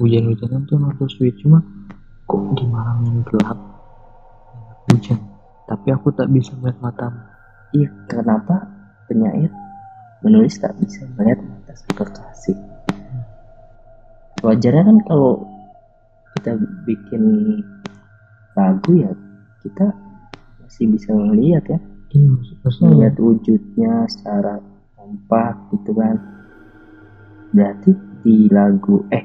hujan-hujanan 0.00 0.64
tuh 0.64 0.80
emang 0.80 0.94
so 0.96 1.04
sweet. 1.10 1.36
Cuma 1.42 1.60
kok 2.24 2.42
di 2.56 2.64
malam 2.64 3.04
yang 3.04 3.18
gelap 3.26 3.58
hujan, 4.88 5.18
tapi 5.66 5.92
aku 5.92 6.14
tak 6.14 6.30
bisa 6.30 6.54
melihat 6.62 6.78
matamu. 6.80 7.20
Iya, 7.74 7.90
kenapa 8.06 8.70
penyair 9.10 9.50
menulis 10.22 10.56
tak 10.56 10.78
bisa 10.78 11.04
melihat 11.18 11.42
mata 11.42 11.74
si 11.74 11.90
kekasih? 11.90 12.58
Wajarnya 14.46 14.82
kan 14.86 14.98
kalau 15.10 15.42
kita 16.38 16.54
bikin 16.86 17.22
lagu 18.56 18.92
ya 18.96 19.12
kita 19.60 19.92
masih 20.64 20.88
bisa 20.90 21.12
melihat 21.12 21.64
ya, 21.68 21.78
Iya, 22.16 22.32
melihat 22.86 23.14
wujudnya 23.20 24.08
secara 24.08 24.56
kompak 24.96 25.54
gitu 25.74 25.92
kan. 25.92 26.16
Berarti 27.52 27.92
di 28.24 28.48
lagu 28.48 29.04
eh 29.12 29.24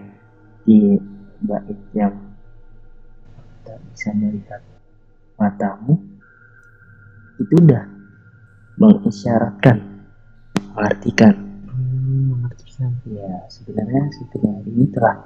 di 0.67 1.00
bait 1.41 1.80
yang 1.96 2.13
tak 3.65 3.80
bisa 3.89 4.12
melihat 4.13 4.62
matamu 5.39 5.98
itu 7.41 7.56
udah 7.58 7.86
mengisyaratkan, 8.78 9.78
mengartikan 10.74 11.34
hmm, 11.70 12.36
mengertikan. 12.36 12.91
Ya, 13.08 13.46
sebenarnya 13.50 14.10
si 14.13 14.22
penyair 14.30 14.65
ini 14.67 14.86
telah 14.89 15.17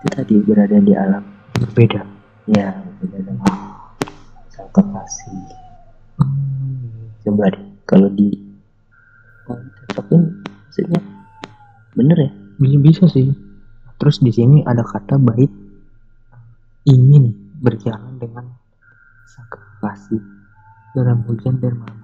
itu 0.00 0.06
tadi 0.08 0.34
berada 0.40 0.76
di 0.80 0.92
alam 0.96 1.24
Berbeda. 1.52 2.21
Ya 2.50 2.74
berbeda 2.74 3.18
dengan 3.22 3.54
sang 4.50 4.70
kekasih. 4.74 5.36
Hmm, 6.18 7.14
Coba 7.22 7.52
deh 7.54 7.64
kalau 7.86 8.08
di 8.10 8.34
cocokin 9.46 10.42
maksudnya 10.66 11.00
bener 11.94 12.18
ya? 12.18 12.30
bisa 12.58 12.78
bisa 12.78 13.04
sih. 13.10 13.30
Terus 13.98 14.18
di 14.18 14.30
sini 14.34 14.66
ada 14.66 14.82
kata 14.82 15.18
bait 15.18 15.50
ingin 16.86 17.30
berjalan 17.62 18.18
dengan 18.18 18.50
sang 19.26 19.46
kekasih 19.46 20.22
dalam 20.98 21.22
hujan 21.26 21.62
dan 21.62 21.78
malam. 21.78 22.00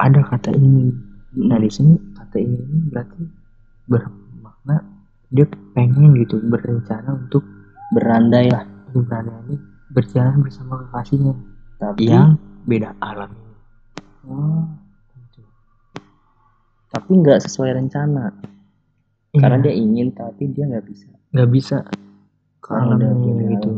Ada 0.00 0.20
kata 0.24 0.56
ingin. 0.56 0.96
Nah 1.36 1.60
di 1.60 1.68
sini 1.68 1.96
kata 2.16 2.40
ingin 2.40 2.60
ini 2.64 2.80
berarti 2.88 3.22
bermakna 3.84 4.80
dia 5.30 5.46
pengen 5.76 6.16
gitu 6.18 6.40
berencana 6.42 7.14
untuk 7.14 7.44
Berandai 7.90 8.46
lah, 8.46 8.62
ini 8.94 9.56
berjalan 9.90 10.42
bersama 10.42 10.86
kekasihnya 10.86 11.34
tapi 11.76 12.06
yang 12.06 12.36
beda 12.64 12.92
alam 13.00 13.30
ini. 13.32 13.54
oh, 14.28 14.62
Gitu. 15.16 15.40
tapi 16.90 17.10
nggak 17.18 17.40
sesuai 17.42 17.76
rencana 17.76 18.34
karena 19.32 19.56
Iya, 19.58 19.64
dia 19.64 19.74
ingin 19.74 20.10
tapi 20.10 20.50
dia 20.50 20.66
nggak 20.66 20.86
bisa. 20.86 21.06
nggak 21.30 21.50
bisa 21.50 21.76
Karena 22.60 22.98
alam 22.98 23.18
ini 23.22 23.54
gitu. 23.56 23.70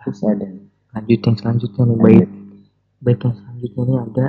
Terus 0.00 0.20
ada 0.22 0.46
Lanjut 0.94 1.20
yang 1.20 1.36
selanjutnya 1.36 1.82
nih 1.90 1.96
bait 1.98 2.30
bait 3.02 3.18
yang 3.18 3.34
selanjutnya 3.34 3.82
ini 3.82 3.94
ada 3.98 4.26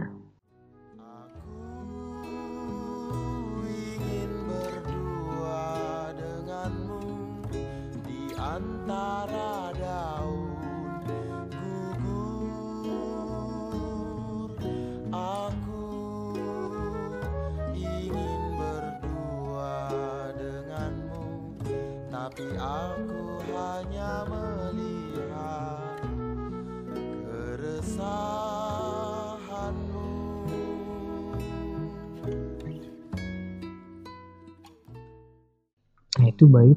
Itu 36.35 36.51
bait 36.51 36.75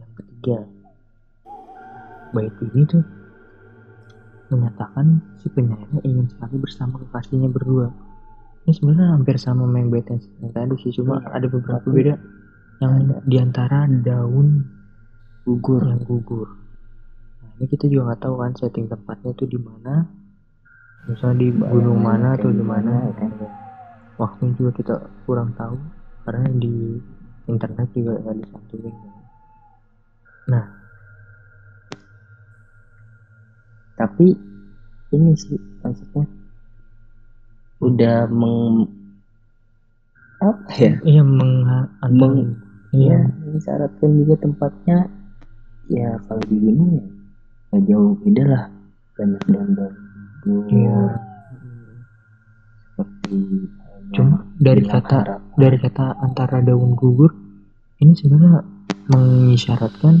yang 0.00 0.12
ketiga. 0.16 0.58
Bait 2.32 2.52
ini 2.64 2.82
tuh 2.88 3.04
menyatakan 4.48 5.20
si 5.44 5.52
penyairnya 5.52 6.00
ingin 6.08 6.24
sekali 6.24 6.56
bersama 6.56 6.96
kekasihnya 7.04 7.52
berdua. 7.52 7.92
Ini 8.64 8.72
sebenarnya 8.72 9.12
hampir 9.12 9.36
sama 9.36 9.68
main 9.68 9.92
bait 9.92 10.08
yang 10.08 10.52
tadi 10.56 10.72
sih, 10.80 10.92
cuma 10.96 11.20
Iya, 11.20 11.36
ada 11.36 11.46
beberapa 11.52 11.84
tapi 11.84 11.92
beda 11.92 12.14
yang 12.80 12.92
ada. 13.12 13.16
di 13.28 13.36
antara 13.36 13.84
daun 13.88 14.64
gugur. 15.44 15.84
yang 15.84 16.00
gugur. 16.04 16.48
Nah 17.44 17.50
ini 17.60 17.64
kita 17.68 17.92
juga 17.92 18.12
nggak 18.12 18.20
tahu 18.24 18.34
kan 18.40 18.52
setting 18.56 18.88
tempatnya 18.88 19.36
tuh 19.36 19.48
di 19.48 19.60
mana. 19.60 20.08
Misalnya 21.08 21.36
di 21.44 21.48
gunung 21.52 22.00
mana 22.00 22.36
atau 22.36 22.48
di 22.52 22.64
mana. 22.64 23.08
kan? 23.16 23.32
Waktu 24.16 24.56
juga 24.56 24.72
kita 24.76 24.94
kurang 25.28 25.52
tahu 25.56 25.76
karena 26.24 26.48
di 26.56 27.00
internet 27.48 27.88
juga 27.96 28.12
nggak 28.20 28.36
disantumin. 28.44 28.94
Nah 30.52 30.64
tapi 33.98 34.26
ini 35.10 35.32
sih 35.34 35.58
maksudnya 35.82 36.24
udah 37.82 38.28
meng 38.30 38.86
apa 40.38 40.70
ya? 40.78 40.92
Iya 41.02 41.22
meng, 41.26 41.66
Meng- 42.14 42.54
iya 42.94 43.26
ya 43.26 43.34
mensyaratkan 43.42 44.10
juga 44.22 44.34
tempatnya. 44.38 44.98
Ya 45.88 46.20
kalau 46.28 46.44
di 46.46 46.56
gunung 46.62 46.90
ya 47.00 47.06
nggak 47.72 47.82
jauh 47.88 48.12
beda 48.22 48.44
lah. 48.46 48.64
Banyak 49.18 49.42
gugur 50.44 50.70
iya. 50.70 51.00
seperti 52.94 53.36
Cuma 54.14 54.46
dari 54.56 54.82
bilang 54.82 54.94
kata 55.00 55.18
harap. 55.20 55.40
dari 55.58 55.76
kata 55.76 56.04
antara 56.24 56.58
daun 56.64 56.96
gugur 56.96 57.32
ini 57.98 58.12
sebenarnya 58.16 58.64
mengisyaratkan 59.10 60.20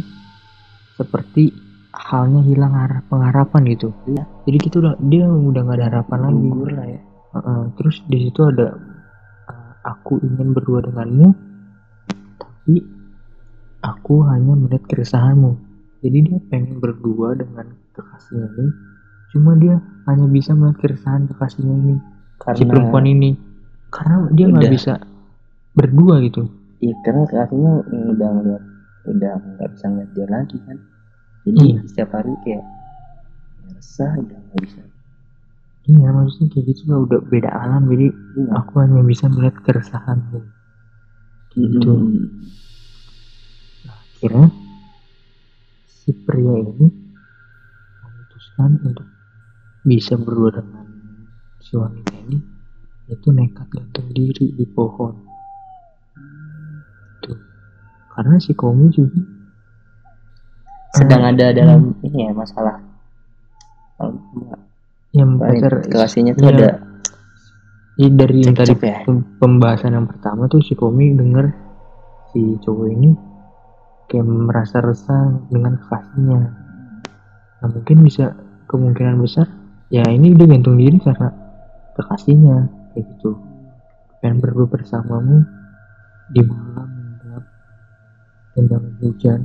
seperti 0.98 1.54
halnya 1.94 2.42
hilang 2.44 2.74
harap 2.74 3.04
pengharapan 3.08 3.62
gitu. 3.72 3.94
Iya. 4.04 4.24
Jadi 4.44 4.58
kita 4.60 4.74
udah 4.82 4.94
dia 5.08 5.24
udah 5.28 5.60
nggak 5.64 5.78
ada 5.78 5.86
harapan 5.88 6.18
lagi. 6.28 6.40
gugur 6.42 6.70
lah 6.74 6.86
ya 6.88 7.00
Heeh, 7.28 7.62
terus 7.76 8.00
di 8.08 8.18
situ 8.24 8.40
ada 8.40 8.72
uh, 9.46 9.72
aku 9.84 10.16
ingin 10.24 10.56
berdua 10.56 10.80
denganmu, 10.80 11.28
tapi 12.40 12.80
aku 13.84 14.24
hanya 14.32 14.56
melihat 14.56 14.88
keresahanmu. 14.88 15.52
Jadi 16.00 16.18
dia 16.24 16.38
pengen 16.48 16.80
berdua 16.80 17.36
dengan 17.36 17.68
kekasihnya 17.92 18.48
ini, 18.48 18.70
cuma 19.34 19.52
dia 19.60 19.76
hanya 20.08 20.26
bisa 20.30 20.56
melihat 20.56 20.88
keresahan 20.88 21.28
kekasihnya 21.28 21.74
ini, 21.74 21.96
si 22.00 22.64
karena 22.64 22.64
perempuan 22.70 23.04
ini, 23.04 23.30
karena 23.88 24.28
dia 24.32 24.46
nggak 24.46 24.72
bisa 24.72 24.94
berdua 25.72 26.20
gitu. 26.20 26.48
iya 26.78 26.94
karena 27.02 27.22
kekasihnya 27.24 27.72
udah 28.14 28.28
ngeliat 28.34 28.64
udah 29.08 29.32
nggak 29.38 29.68
bisa 29.72 29.84
ngeliat 29.88 30.10
dia 30.12 30.26
lagi 30.28 30.56
kan 30.66 30.76
jadi 31.46 31.58
Iya. 31.64 31.78
setiap 31.88 32.10
hari 32.12 32.32
kayak 32.44 32.64
ya 33.58 33.68
resah 33.72 34.12
udah 34.16 34.38
nggak 34.38 34.60
bisa 34.62 34.80
Iya, 35.88 36.12
maksudnya 36.12 36.52
kayak 36.52 36.66
gitu 36.68 36.82
lah 36.92 36.98
udah 37.00 37.20
beda 37.32 37.48
alam, 37.48 37.88
jadi 37.88 38.12
Iya. 38.12 38.50
aku 38.60 38.72
hanya 38.76 39.00
bisa 39.00 39.24
melihat 39.24 39.56
keresahanmu. 39.64 40.40
Gitu. 41.48 41.88
Mm-mm. 41.88 42.28
Nah, 43.88 43.96
akhirnya 43.96 44.52
si 45.88 46.12
pria 46.12 46.60
ini 46.60 46.92
memutuskan 48.04 48.76
untuk 48.84 49.08
bisa 49.80 50.20
berdua 50.20 50.60
dengan 50.60 50.84
si 51.58 51.72
wanita 51.72 52.12
ini 52.20 52.36
itu 53.08 53.28
nekat 53.32 53.66
gantung 53.72 54.08
diri 54.12 54.52
di 54.52 54.64
pohon. 54.68 55.16
Tuh. 57.24 57.38
Karena 58.12 58.36
si 58.36 58.52
Komi 58.52 58.92
juga 58.92 59.20
sedang 60.96 61.22
eh, 61.24 61.30
ada 61.32 61.46
dalam 61.52 61.96
ini 62.04 62.28
ya 62.28 62.32
masalah. 62.36 62.76
Yang 65.12 65.30
pacar 65.40 65.72
kekasihnya 65.88 66.32
tuh 66.36 66.46
iya, 66.46 66.52
ada 66.54 66.68
iya, 67.96 68.08
dari 68.12 68.38
yang 68.44 68.54
tadi 68.54 68.76
ya? 68.76 69.02
pem- 69.02 69.26
pembahasan 69.40 69.96
yang 69.96 70.06
pertama 70.06 70.46
tuh 70.46 70.62
si 70.62 70.76
Komi 70.76 71.16
denger 71.16 71.50
si 72.30 72.60
cowok 72.60 72.88
ini 72.92 73.10
kayak 74.08 74.24
merasa 74.24 74.84
resah 74.84 75.32
dengan 75.48 75.80
kekasihnya 75.80 76.40
nah 77.58 77.68
mungkin 77.74 78.06
bisa 78.06 78.38
kemungkinan 78.70 79.18
besar 79.18 79.50
ya 79.90 80.04
ini 80.06 80.36
dia 80.36 80.46
gantung 80.46 80.78
diri 80.78 81.00
karena 81.02 81.32
kekasihnya 81.98 82.77
kayak 82.98 83.14
gitu. 83.14 83.30
Pengen 84.18 84.42
berdua 84.42 84.66
bersamamu 84.66 85.46
di 86.34 86.42
malam 86.42 86.90
gelap 87.22 87.46
jangan 88.58 88.90
hujan. 88.98 89.40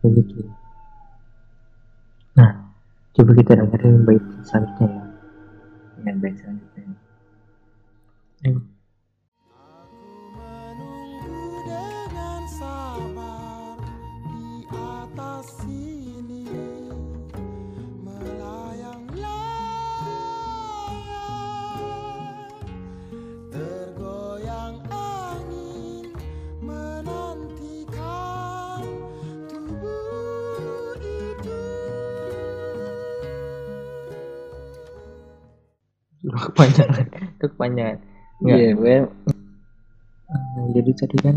Kayak 0.00 0.24
gitu. 0.24 0.48
Nah 2.40 2.72
coba 3.12 3.30
kita 3.36 3.60
dengerin 3.60 4.08
bait 4.08 4.24
selanjutnya 4.48 4.88
ya. 4.88 5.04
Ya 6.02 6.12
baik 6.16 6.34
selanjutnya 6.40 6.96
kepanjangan. 36.50 37.06
Itu 37.38 37.46
kepanjangan. 37.54 37.98
Iya, 38.42 38.74
gue 38.74 38.96
Nah, 40.32 40.64
jadi 40.72 40.90
tadi 40.96 41.16
kan 41.20 41.36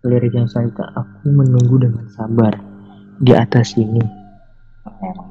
lirik 0.00 0.32
yang 0.32 0.48
saya 0.48 0.72
aku 0.72 1.28
menunggu 1.28 1.76
dengan 1.76 2.08
sabar 2.08 2.56
di 3.20 3.36
atas 3.36 3.76
sini 3.76 4.00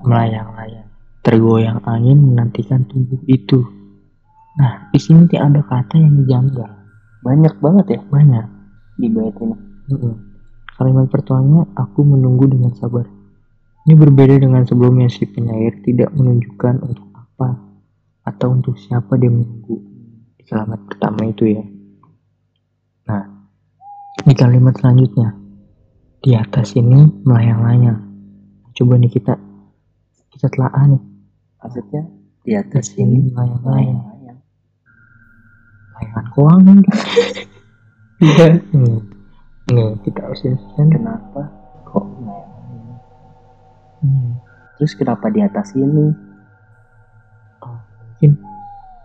melayang-layang 0.06 0.86
tergoyang 1.26 1.82
angin 1.90 2.22
menantikan 2.22 2.86
tubuh 2.86 3.18
itu. 3.26 3.66
Nah 4.62 4.94
di 4.94 5.00
sini 5.02 5.26
tidak 5.26 5.50
ada 5.50 5.62
kata 5.66 5.96
yang 5.98 6.16
janggal 6.30 6.72
banyak 7.26 7.56
banget 7.58 7.86
ya? 7.98 8.02
Banyak. 8.06 8.46
Di 9.02 9.08
bait 9.10 9.34
ini. 9.34 9.58
Mm-mm. 9.86 10.16
kalimat 10.76 11.08
pertamanya 11.08 11.66
aku 11.74 12.06
menunggu 12.06 12.52
dengan 12.52 12.74
sabar. 12.78 13.06
Ini 13.86 13.94
berbeda 13.96 14.38
dengan 14.38 14.66
sebelumnya 14.66 15.08
si 15.10 15.26
penyair 15.26 15.82
tidak 15.82 16.14
menunjukkan 16.14 16.84
untuk 16.84 17.06
apa 17.16 17.65
atau 18.26 18.58
untuk 18.58 18.74
siapa 18.82 19.16
dia 19.22 19.30
menunggu 19.30 19.78
di 20.36 20.44
kalimat 20.50 20.82
pertama 20.90 21.30
itu 21.30 21.46
ya 21.54 21.64
nah 23.06 23.24
di 24.26 24.34
kalimat 24.34 24.74
selanjutnya 24.82 25.38
di 26.26 26.34
atas 26.34 26.74
ini 26.74 27.06
melayang-layang 27.22 28.02
coba 28.74 28.98
nih 28.98 29.14
kita 29.14 29.38
kita 30.34 30.50
telaah 30.50 30.86
nih 30.90 31.04
Maksudnya 31.66 32.04
di 32.46 32.54
atas 32.54 32.94
atas 32.94 33.02
ini 33.02 33.34
melayang-layang 33.34 33.98
layang-layang. 34.06 34.40
layangan 35.98 36.26
keuangan 36.34 36.78
iya 38.26 38.48
hmm. 38.74 38.98
Nggak, 39.66 39.92
kita 40.06 40.20
harus 40.22 40.42
kan 40.78 40.88
Kenapa 40.94 41.42
kok 41.90 42.06
layang-layang? 42.06 43.02
hmm. 44.06 44.32
Terus 44.78 44.94
kenapa 44.94 45.26
di 45.34 45.42
atas 45.42 45.74
ini? 45.74 46.35
Mungkin 48.28 48.32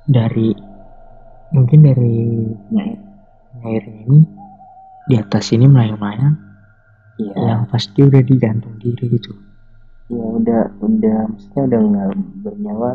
dari 0.06 0.48
mungkin 1.50 1.78
dari 1.80 2.16
Nyair. 2.68 2.98
airnya 3.60 4.00
ini 4.06 4.20
di 5.04 5.14
atas 5.14 5.50
ini 5.50 5.66
melayang-layang 5.66 6.36
Iya. 7.16 7.36
yang 7.36 7.62
pasti 7.66 8.00
udah 8.00 8.22
digantung 8.22 8.74
diri 8.76 9.04
gitu 9.10 9.36
Ya 10.08 10.24
udah 10.24 10.62
udah 10.80 11.18
maksudnya 11.28 11.62
udah 11.66 11.80
nggak 11.82 12.08
bernyawa. 12.40 12.90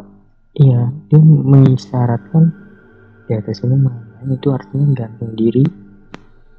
iya 0.55 0.81
dia 1.05 1.19
mengisyaratkan 1.21 2.49
di 3.23 3.33
atas 3.33 3.61
ini 3.61 3.77
melayang 3.77 4.03
itu 4.31 4.47
artinya 4.49 4.87
gantung 4.95 5.31
diri 5.33 5.61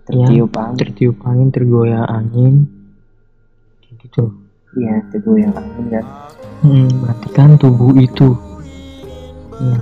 Tertiup 0.05 0.55
angin. 0.55 0.79
tertiup 0.79 1.18
angin 1.20 1.48
tergoyang 1.50 2.07
angin 2.07 2.55
kayak 3.81 3.96
gitu 4.00 4.24
Iya, 4.76 4.94
tergoyang 5.11 5.50
angin 5.50 5.85
kan. 5.90 6.05
hmm, 6.62 6.88
matikan 7.02 7.50
tubuh 7.57 7.90
itu 7.96 8.37
Iya. 9.57 9.81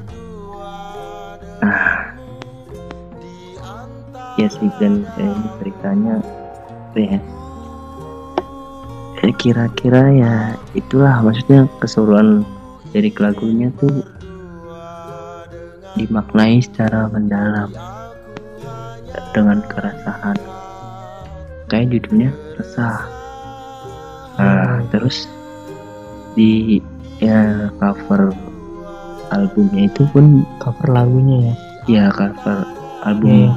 Ya 4.35 4.49
sih 4.51 4.71
dan 4.83 5.07
eh, 5.19 5.31
ini 5.31 5.49
ceritanya 5.63 6.15
ya? 6.99 7.21
Kira-kira 9.35 10.09
ya 10.15 10.33
itulah 10.73 11.21
maksudnya 11.21 11.69
keseluruhan 11.77 12.49
dari 12.97 13.13
lagunya 13.13 13.69
tuh 13.77 14.01
dimaknai 16.01 16.65
secara 16.65 17.13
mendalam 17.13 17.69
dengan 19.37 19.61
kerasahan. 19.69 20.39
Kayak 21.69 21.87
judulnya 21.93 22.31
resah. 22.57 23.05
Nah, 24.41 24.81
terus 24.89 25.29
di 26.35 26.83
ya 27.21 27.69
cover 27.79 28.35
albumnya 29.31 29.87
itu 29.87 30.03
pun 30.11 30.25
cover 30.59 30.89
lagunya 30.91 31.37
ya? 31.41 31.55
Ya 31.87 32.05
cover 32.11 32.65
album 33.03 33.53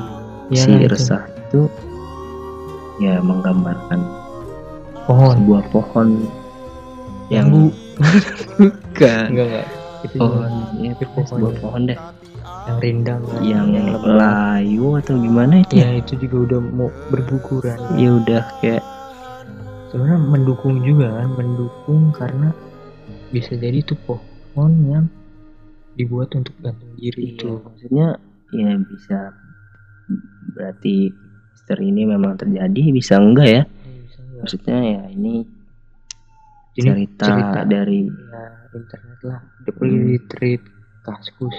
Iya, 0.48 0.64
si 0.64 0.70
lah 0.70 0.80
itu. 0.80 0.88
resah 0.90 1.24
itu 1.28 1.62
ya 2.98 3.20
menggambarkan 3.20 4.00
pohon. 5.04 5.36
sebuah 5.38 5.64
pohon 5.70 6.08
yang 7.28 7.52
Bu. 7.52 7.68
bukan. 7.68 7.72
Enggak 8.64 9.24
enggak. 9.28 9.66
Itu 10.04 10.16
pohon. 10.18 10.52
ya 10.78 10.92
Itu 10.94 11.06
pohon 11.12 11.26
sebuah 11.28 11.52
ya. 11.52 11.60
pohon 11.60 11.82
deh. 11.86 12.00
Yang 12.68 12.78
rindang 12.80 13.22
yang 13.42 13.68
lebat. 13.72 14.04
layu 14.14 15.00
atau 15.00 15.16
gimana 15.16 15.54
itu? 15.62 15.74
Ya 15.78 15.90
itu 15.96 16.14
juga 16.18 16.36
udah 16.48 16.60
mau 16.70 16.90
berguguran. 17.10 17.80
Ya 17.96 18.10
udah 18.14 18.44
kayak 18.60 18.84
sebenarnya 19.88 20.20
mendukung 20.20 20.76
juga 20.82 21.08
kan 21.14 21.30
mendukung 21.34 22.12
karena 22.12 22.52
bisa 23.30 23.56
jadi 23.56 23.80
itu 23.80 23.96
pohon 24.04 24.72
yang 24.88 25.06
dibuat 25.98 26.30
untuk 26.38 26.54
gantung 26.62 26.94
diri. 26.96 27.34
Itu 27.34 27.58
itu 27.58 27.66
maksudnya 27.66 28.08
ya 28.54 28.70
bisa. 28.78 29.20
Berarti 30.54 31.12
misteri 31.52 31.92
ini 31.92 32.08
memang 32.08 32.40
terjadi 32.40 32.82
bisa 32.96 33.20
enggak 33.20 33.48
ya? 33.50 33.64
Bisa 33.68 34.20
nggak? 34.24 34.40
maksudnya 34.46 34.78
ya 34.80 35.02
ini 35.12 35.44
Ini 36.78 36.94
cerita, 36.94 37.26
cerita. 37.26 37.62
dari 37.66 38.06
ya 38.06 38.44
internet 38.78 39.20
lah. 39.26 39.42
The 39.66 39.74
pretty 39.74 40.22
treat 40.30 40.62
kaskus 41.02 41.58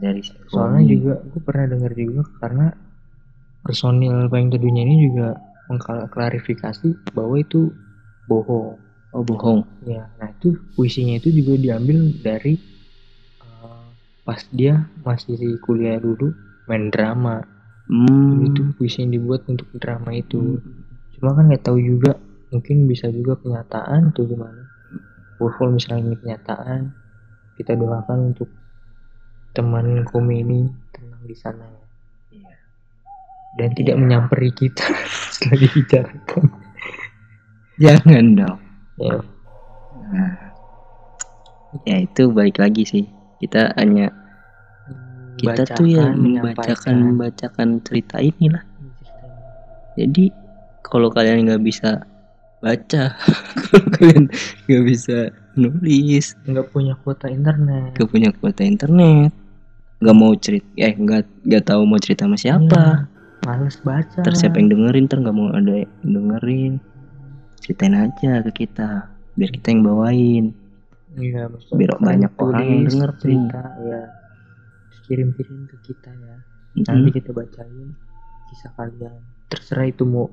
dari 0.00 0.24
soalnya 0.50 0.82
juga 0.88 1.14
gue 1.22 1.40
pernah 1.44 1.66
dengar 1.70 1.92
juga 1.94 2.22
karena 2.42 2.66
personil 3.62 4.26
Payung 4.26 4.50
Teduhnya 4.50 4.82
ini 4.82 4.96
juga 5.06 5.38
mengklarifikasi 5.70 7.14
bahwa 7.14 7.36
itu 7.38 7.70
bohong. 8.26 8.80
Oh 9.14 9.22
bohong. 9.22 9.62
Ya 9.86 10.10
nah 10.18 10.32
itu 10.32 10.58
puisinya 10.74 11.20
itu 11.20 11.30
juga 11.30 11.60
diambil 11.60 12.10
dari 12.24 12.58
pas 14.24 14.40
dia 14.50 14.88
masih 15.04 15.36
kuliah 15.60 16.00
dulu 16.00 16.32
main 16.66 16.88
drama. 16.88 17.44
Hmm. 17.84 18.48
itu 18.48 18.64
puisi 18.80 19.04
yang 19.04 19.12
dibuat 19.12 19.44
untuk 19.44 19.68
drama 19.76 20.08
itu. 20.16 20.56
Cuma 21.16 21.36
kan 21.36 21.52
nggak 21.52 21.68
tahu 21.68 21.76
juga 21.76 22.16
mungkin 22.48 22.88
bisa 22.88 23.12
juga 23.12 23.36
kenyataan 23.36 24.08
atau 24.08 24.24
gimana. 24.24 24.64
Walaupun 25.36 25.76
misalnya 25.76 26.08
ini 26.08 26.16
kenyataan 26.16 26.96
kita 27.60 27.76
doakan 27.76 28.32
untuk 28.32 28.48
teman 29.52 30.00
kami 30.08 30.40
ini 30.40 30.60
tenang 30.96 31.22
di 31.28 31.36
sana 31.36 31.62
ya. 31.62 31.84
Iya. 32.34 32.56
dan 33.60 33.70
tidak 33.76 33.96
menyamperi 34.00 34.50
kita 34.50 34.88
setelah 35.36 35.58
dibicarakan. 35.60 36.44
Jangan 37.76 38.24
dong. 38.32 38.60
Ya. 38.96 39.16
Nah, 40.08 40.34
ya 41.84 41.96
itu 42.00 42.32
balik 42.32 42.58
lagi 42.58 42.88
sih 42.88 43.13
kita 43.40 43.74
hanya 43.78 44.12
kita 45.38 45.62
tuh 45.74 45.86
ya 45.88 46.10
membacakan 46.14 47.14
membacakan 47.14 47.82
cerita 47.82 48.22
inilah. 48.22 48.62
Jadi 49.94 50.30
kalau 50.82 51.10
kalian 51.10 51.46
nggak 51.46 51.62
bisa 51.62 52.02
baca 52.64 53.12
kalau 53.68 53.86
kalian 53.92 54.24
nggak 54.64 54.84
bisa 54.88 55.28
nulis 55.52 56.32
nggak 56.48 56.72
punya 56.72 56.96
kuota 57.04 57.28
internet. 57.28 57.92
nggak 57.92 58.08
punya 58.08 58.30
kuota 58.32 58.64
internet 58.64 59.36
nggak 60.00 60.16
mau 60.16 60.32
cerita 60.36 60.66
eh 60.80 60.96
nggak 60.96 61.22
nggak 61.44 61.64
tahu 61.64 61.82
mau 61.88 61.96
cerita 61.96 62.28
sama 62.28 62.36
siapa. 62.36 62.82
Iya, 62.84 63.48
males 63.48 63.76
baca. 63.80 64.20
Terus 64.20 64.38
siapa 64.42 64.60
yang 64.60 64.68
dengerin 64.72 65.06
ter 65.08 65.16
nggak 65.22 65.36
mau 65.36 65.48
ada 65.48 65.80
yang 65.80 65.88
dengerin. 66.02 66.72
Ceritain 67.60 67.96
aja 67.96 68.44
ke 68.44 68.66
kita 68.66 69.08
biar 69.34 69.50
kita 69.50 69.74
yang 69.74 69.82
bawain 69.82 70.44
Iya, 71.14 71.46
maksudnya 71.50 71.78
Biar 71.78 71.92
banyak 72.02 72.32
orang 72.42 72.64
yang 72.66 72.82
denger 72.90 73.10
cerita 73.22 73.62
ya 73.86 74.02
Terus 74.90 75.00
kirim-kirim 75.06 75.58
ke 75.70 75.76
kita 75.86 76.10
ya. 76.10 76.36
Mm-mm. 76.74 76.90
nanti 76.90 77.10
kita 77.14 77.30
bacain 77.30 77.94
kisah 78.50 78.72
kalian. 78.74 79.22
Terserah 79.50 79.86
itu 79.86 80.02
mau 80.02 80.26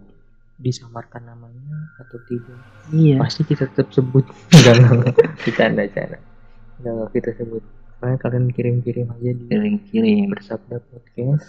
disamarkan 0.62 1.26
namanya 1.26 1.90
atau 2.02 2.18
tidak. 2.30 2.58
Iya. 2.94 3.18
Pasti 3.18 3.42
kita 3.46 3.70
tetap 3.70 3.90
sebut. 3.94 4.26
Enggak 4.54 5.18
kita 5.42 5.62
anda 5.70 5.86
cara. 5.90 6.18
Enggak 6.82 6.94
enggak 6.98 7.12
kita 7.18 7.30
sebut. 7.42 7.64
Makanya 8.02 8.18
kalian 8.22 8.46
kirim-kirim 8.54 9.08
aja 9.10 9.30
di 9.34 9.44
kirim-kirim. 9.50 10.34
Bersabda 10.34 10.78
podcast. 10.90 11.46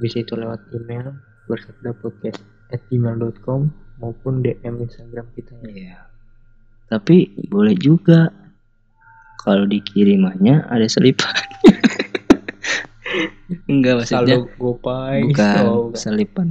Bisa 0.00 0.24
itu 0.24 0.32
lewat 0.36 0.60
email 0.72 1.16
bersabda 1.48 1.92
podcast 2.00 2.40
at 2.72 2.80
gmail.com 2.88 3.68
maupun 4.00 4.40
DM 4.40 4.80
Instagram 4.80 5.28
kita 5.36 5.52
ya. 5.60 5.68
Iya. 5.68 5.96
Tapi 6.88 7.48
boleh 7.52 7.76
juga 7.76 8.32
kalau 9.40 9.64
dikirimannya 9.64 10.68
ada 10.68 10.84
selipan. 10.86 11.32
enggak 13.66 13.94
maksudnya 13.98 14.38
Saldo 14.38 14.52
gopay 14.54 15.26
bukan 15.26 15.62
Oh, 15.66 15.90
bukan. 15.90 15.98
selipan. 15.98 16.48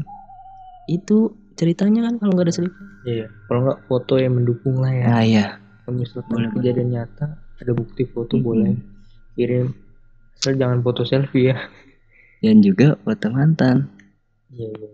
Itu 0.86 1.18
ceritanya 1.56 2.08
kan 2.08 2.18
kalau 2.18 2.32
nggak 2.34 2.48
ada 2.50 2.56
selipan 2.56 2.86
iya 3.04 3.28
kalau 3.46 3.68
nggak 3.68 3.80
foto 3.86 4.16
yang 4.16 4.34
mendukung 4.36 4.80
lah 4.80 4.92
ya. 4.92 5.06
Ah 5.08 5.24
iya. 5.24 5.46
Kalau 5.84 5.96
misalkan 5.96 6.32
Boleh, 6.32 6.52
kejadian 6.52 6.90
nyata 6.92 7.26
ada 7.60 7.72
bukti 7.72 8.04
foto 8.06 8.36
Mm-mm. 8.36 8.44
boleh. 8.44 8.74
Kirim. 9.34 9.72
Asal 10.36 10.56
jangan 10.56 10.80
foto 10.80 11.04
selfie 11.04 11.52
ya. 11.52 11.58
Dan 12.40 12.60
juga 12.60 12.96
foto 12.98 13.28
mantan. 13.30 13.88
Iya 14.50 14.68
iya 14.72 14.90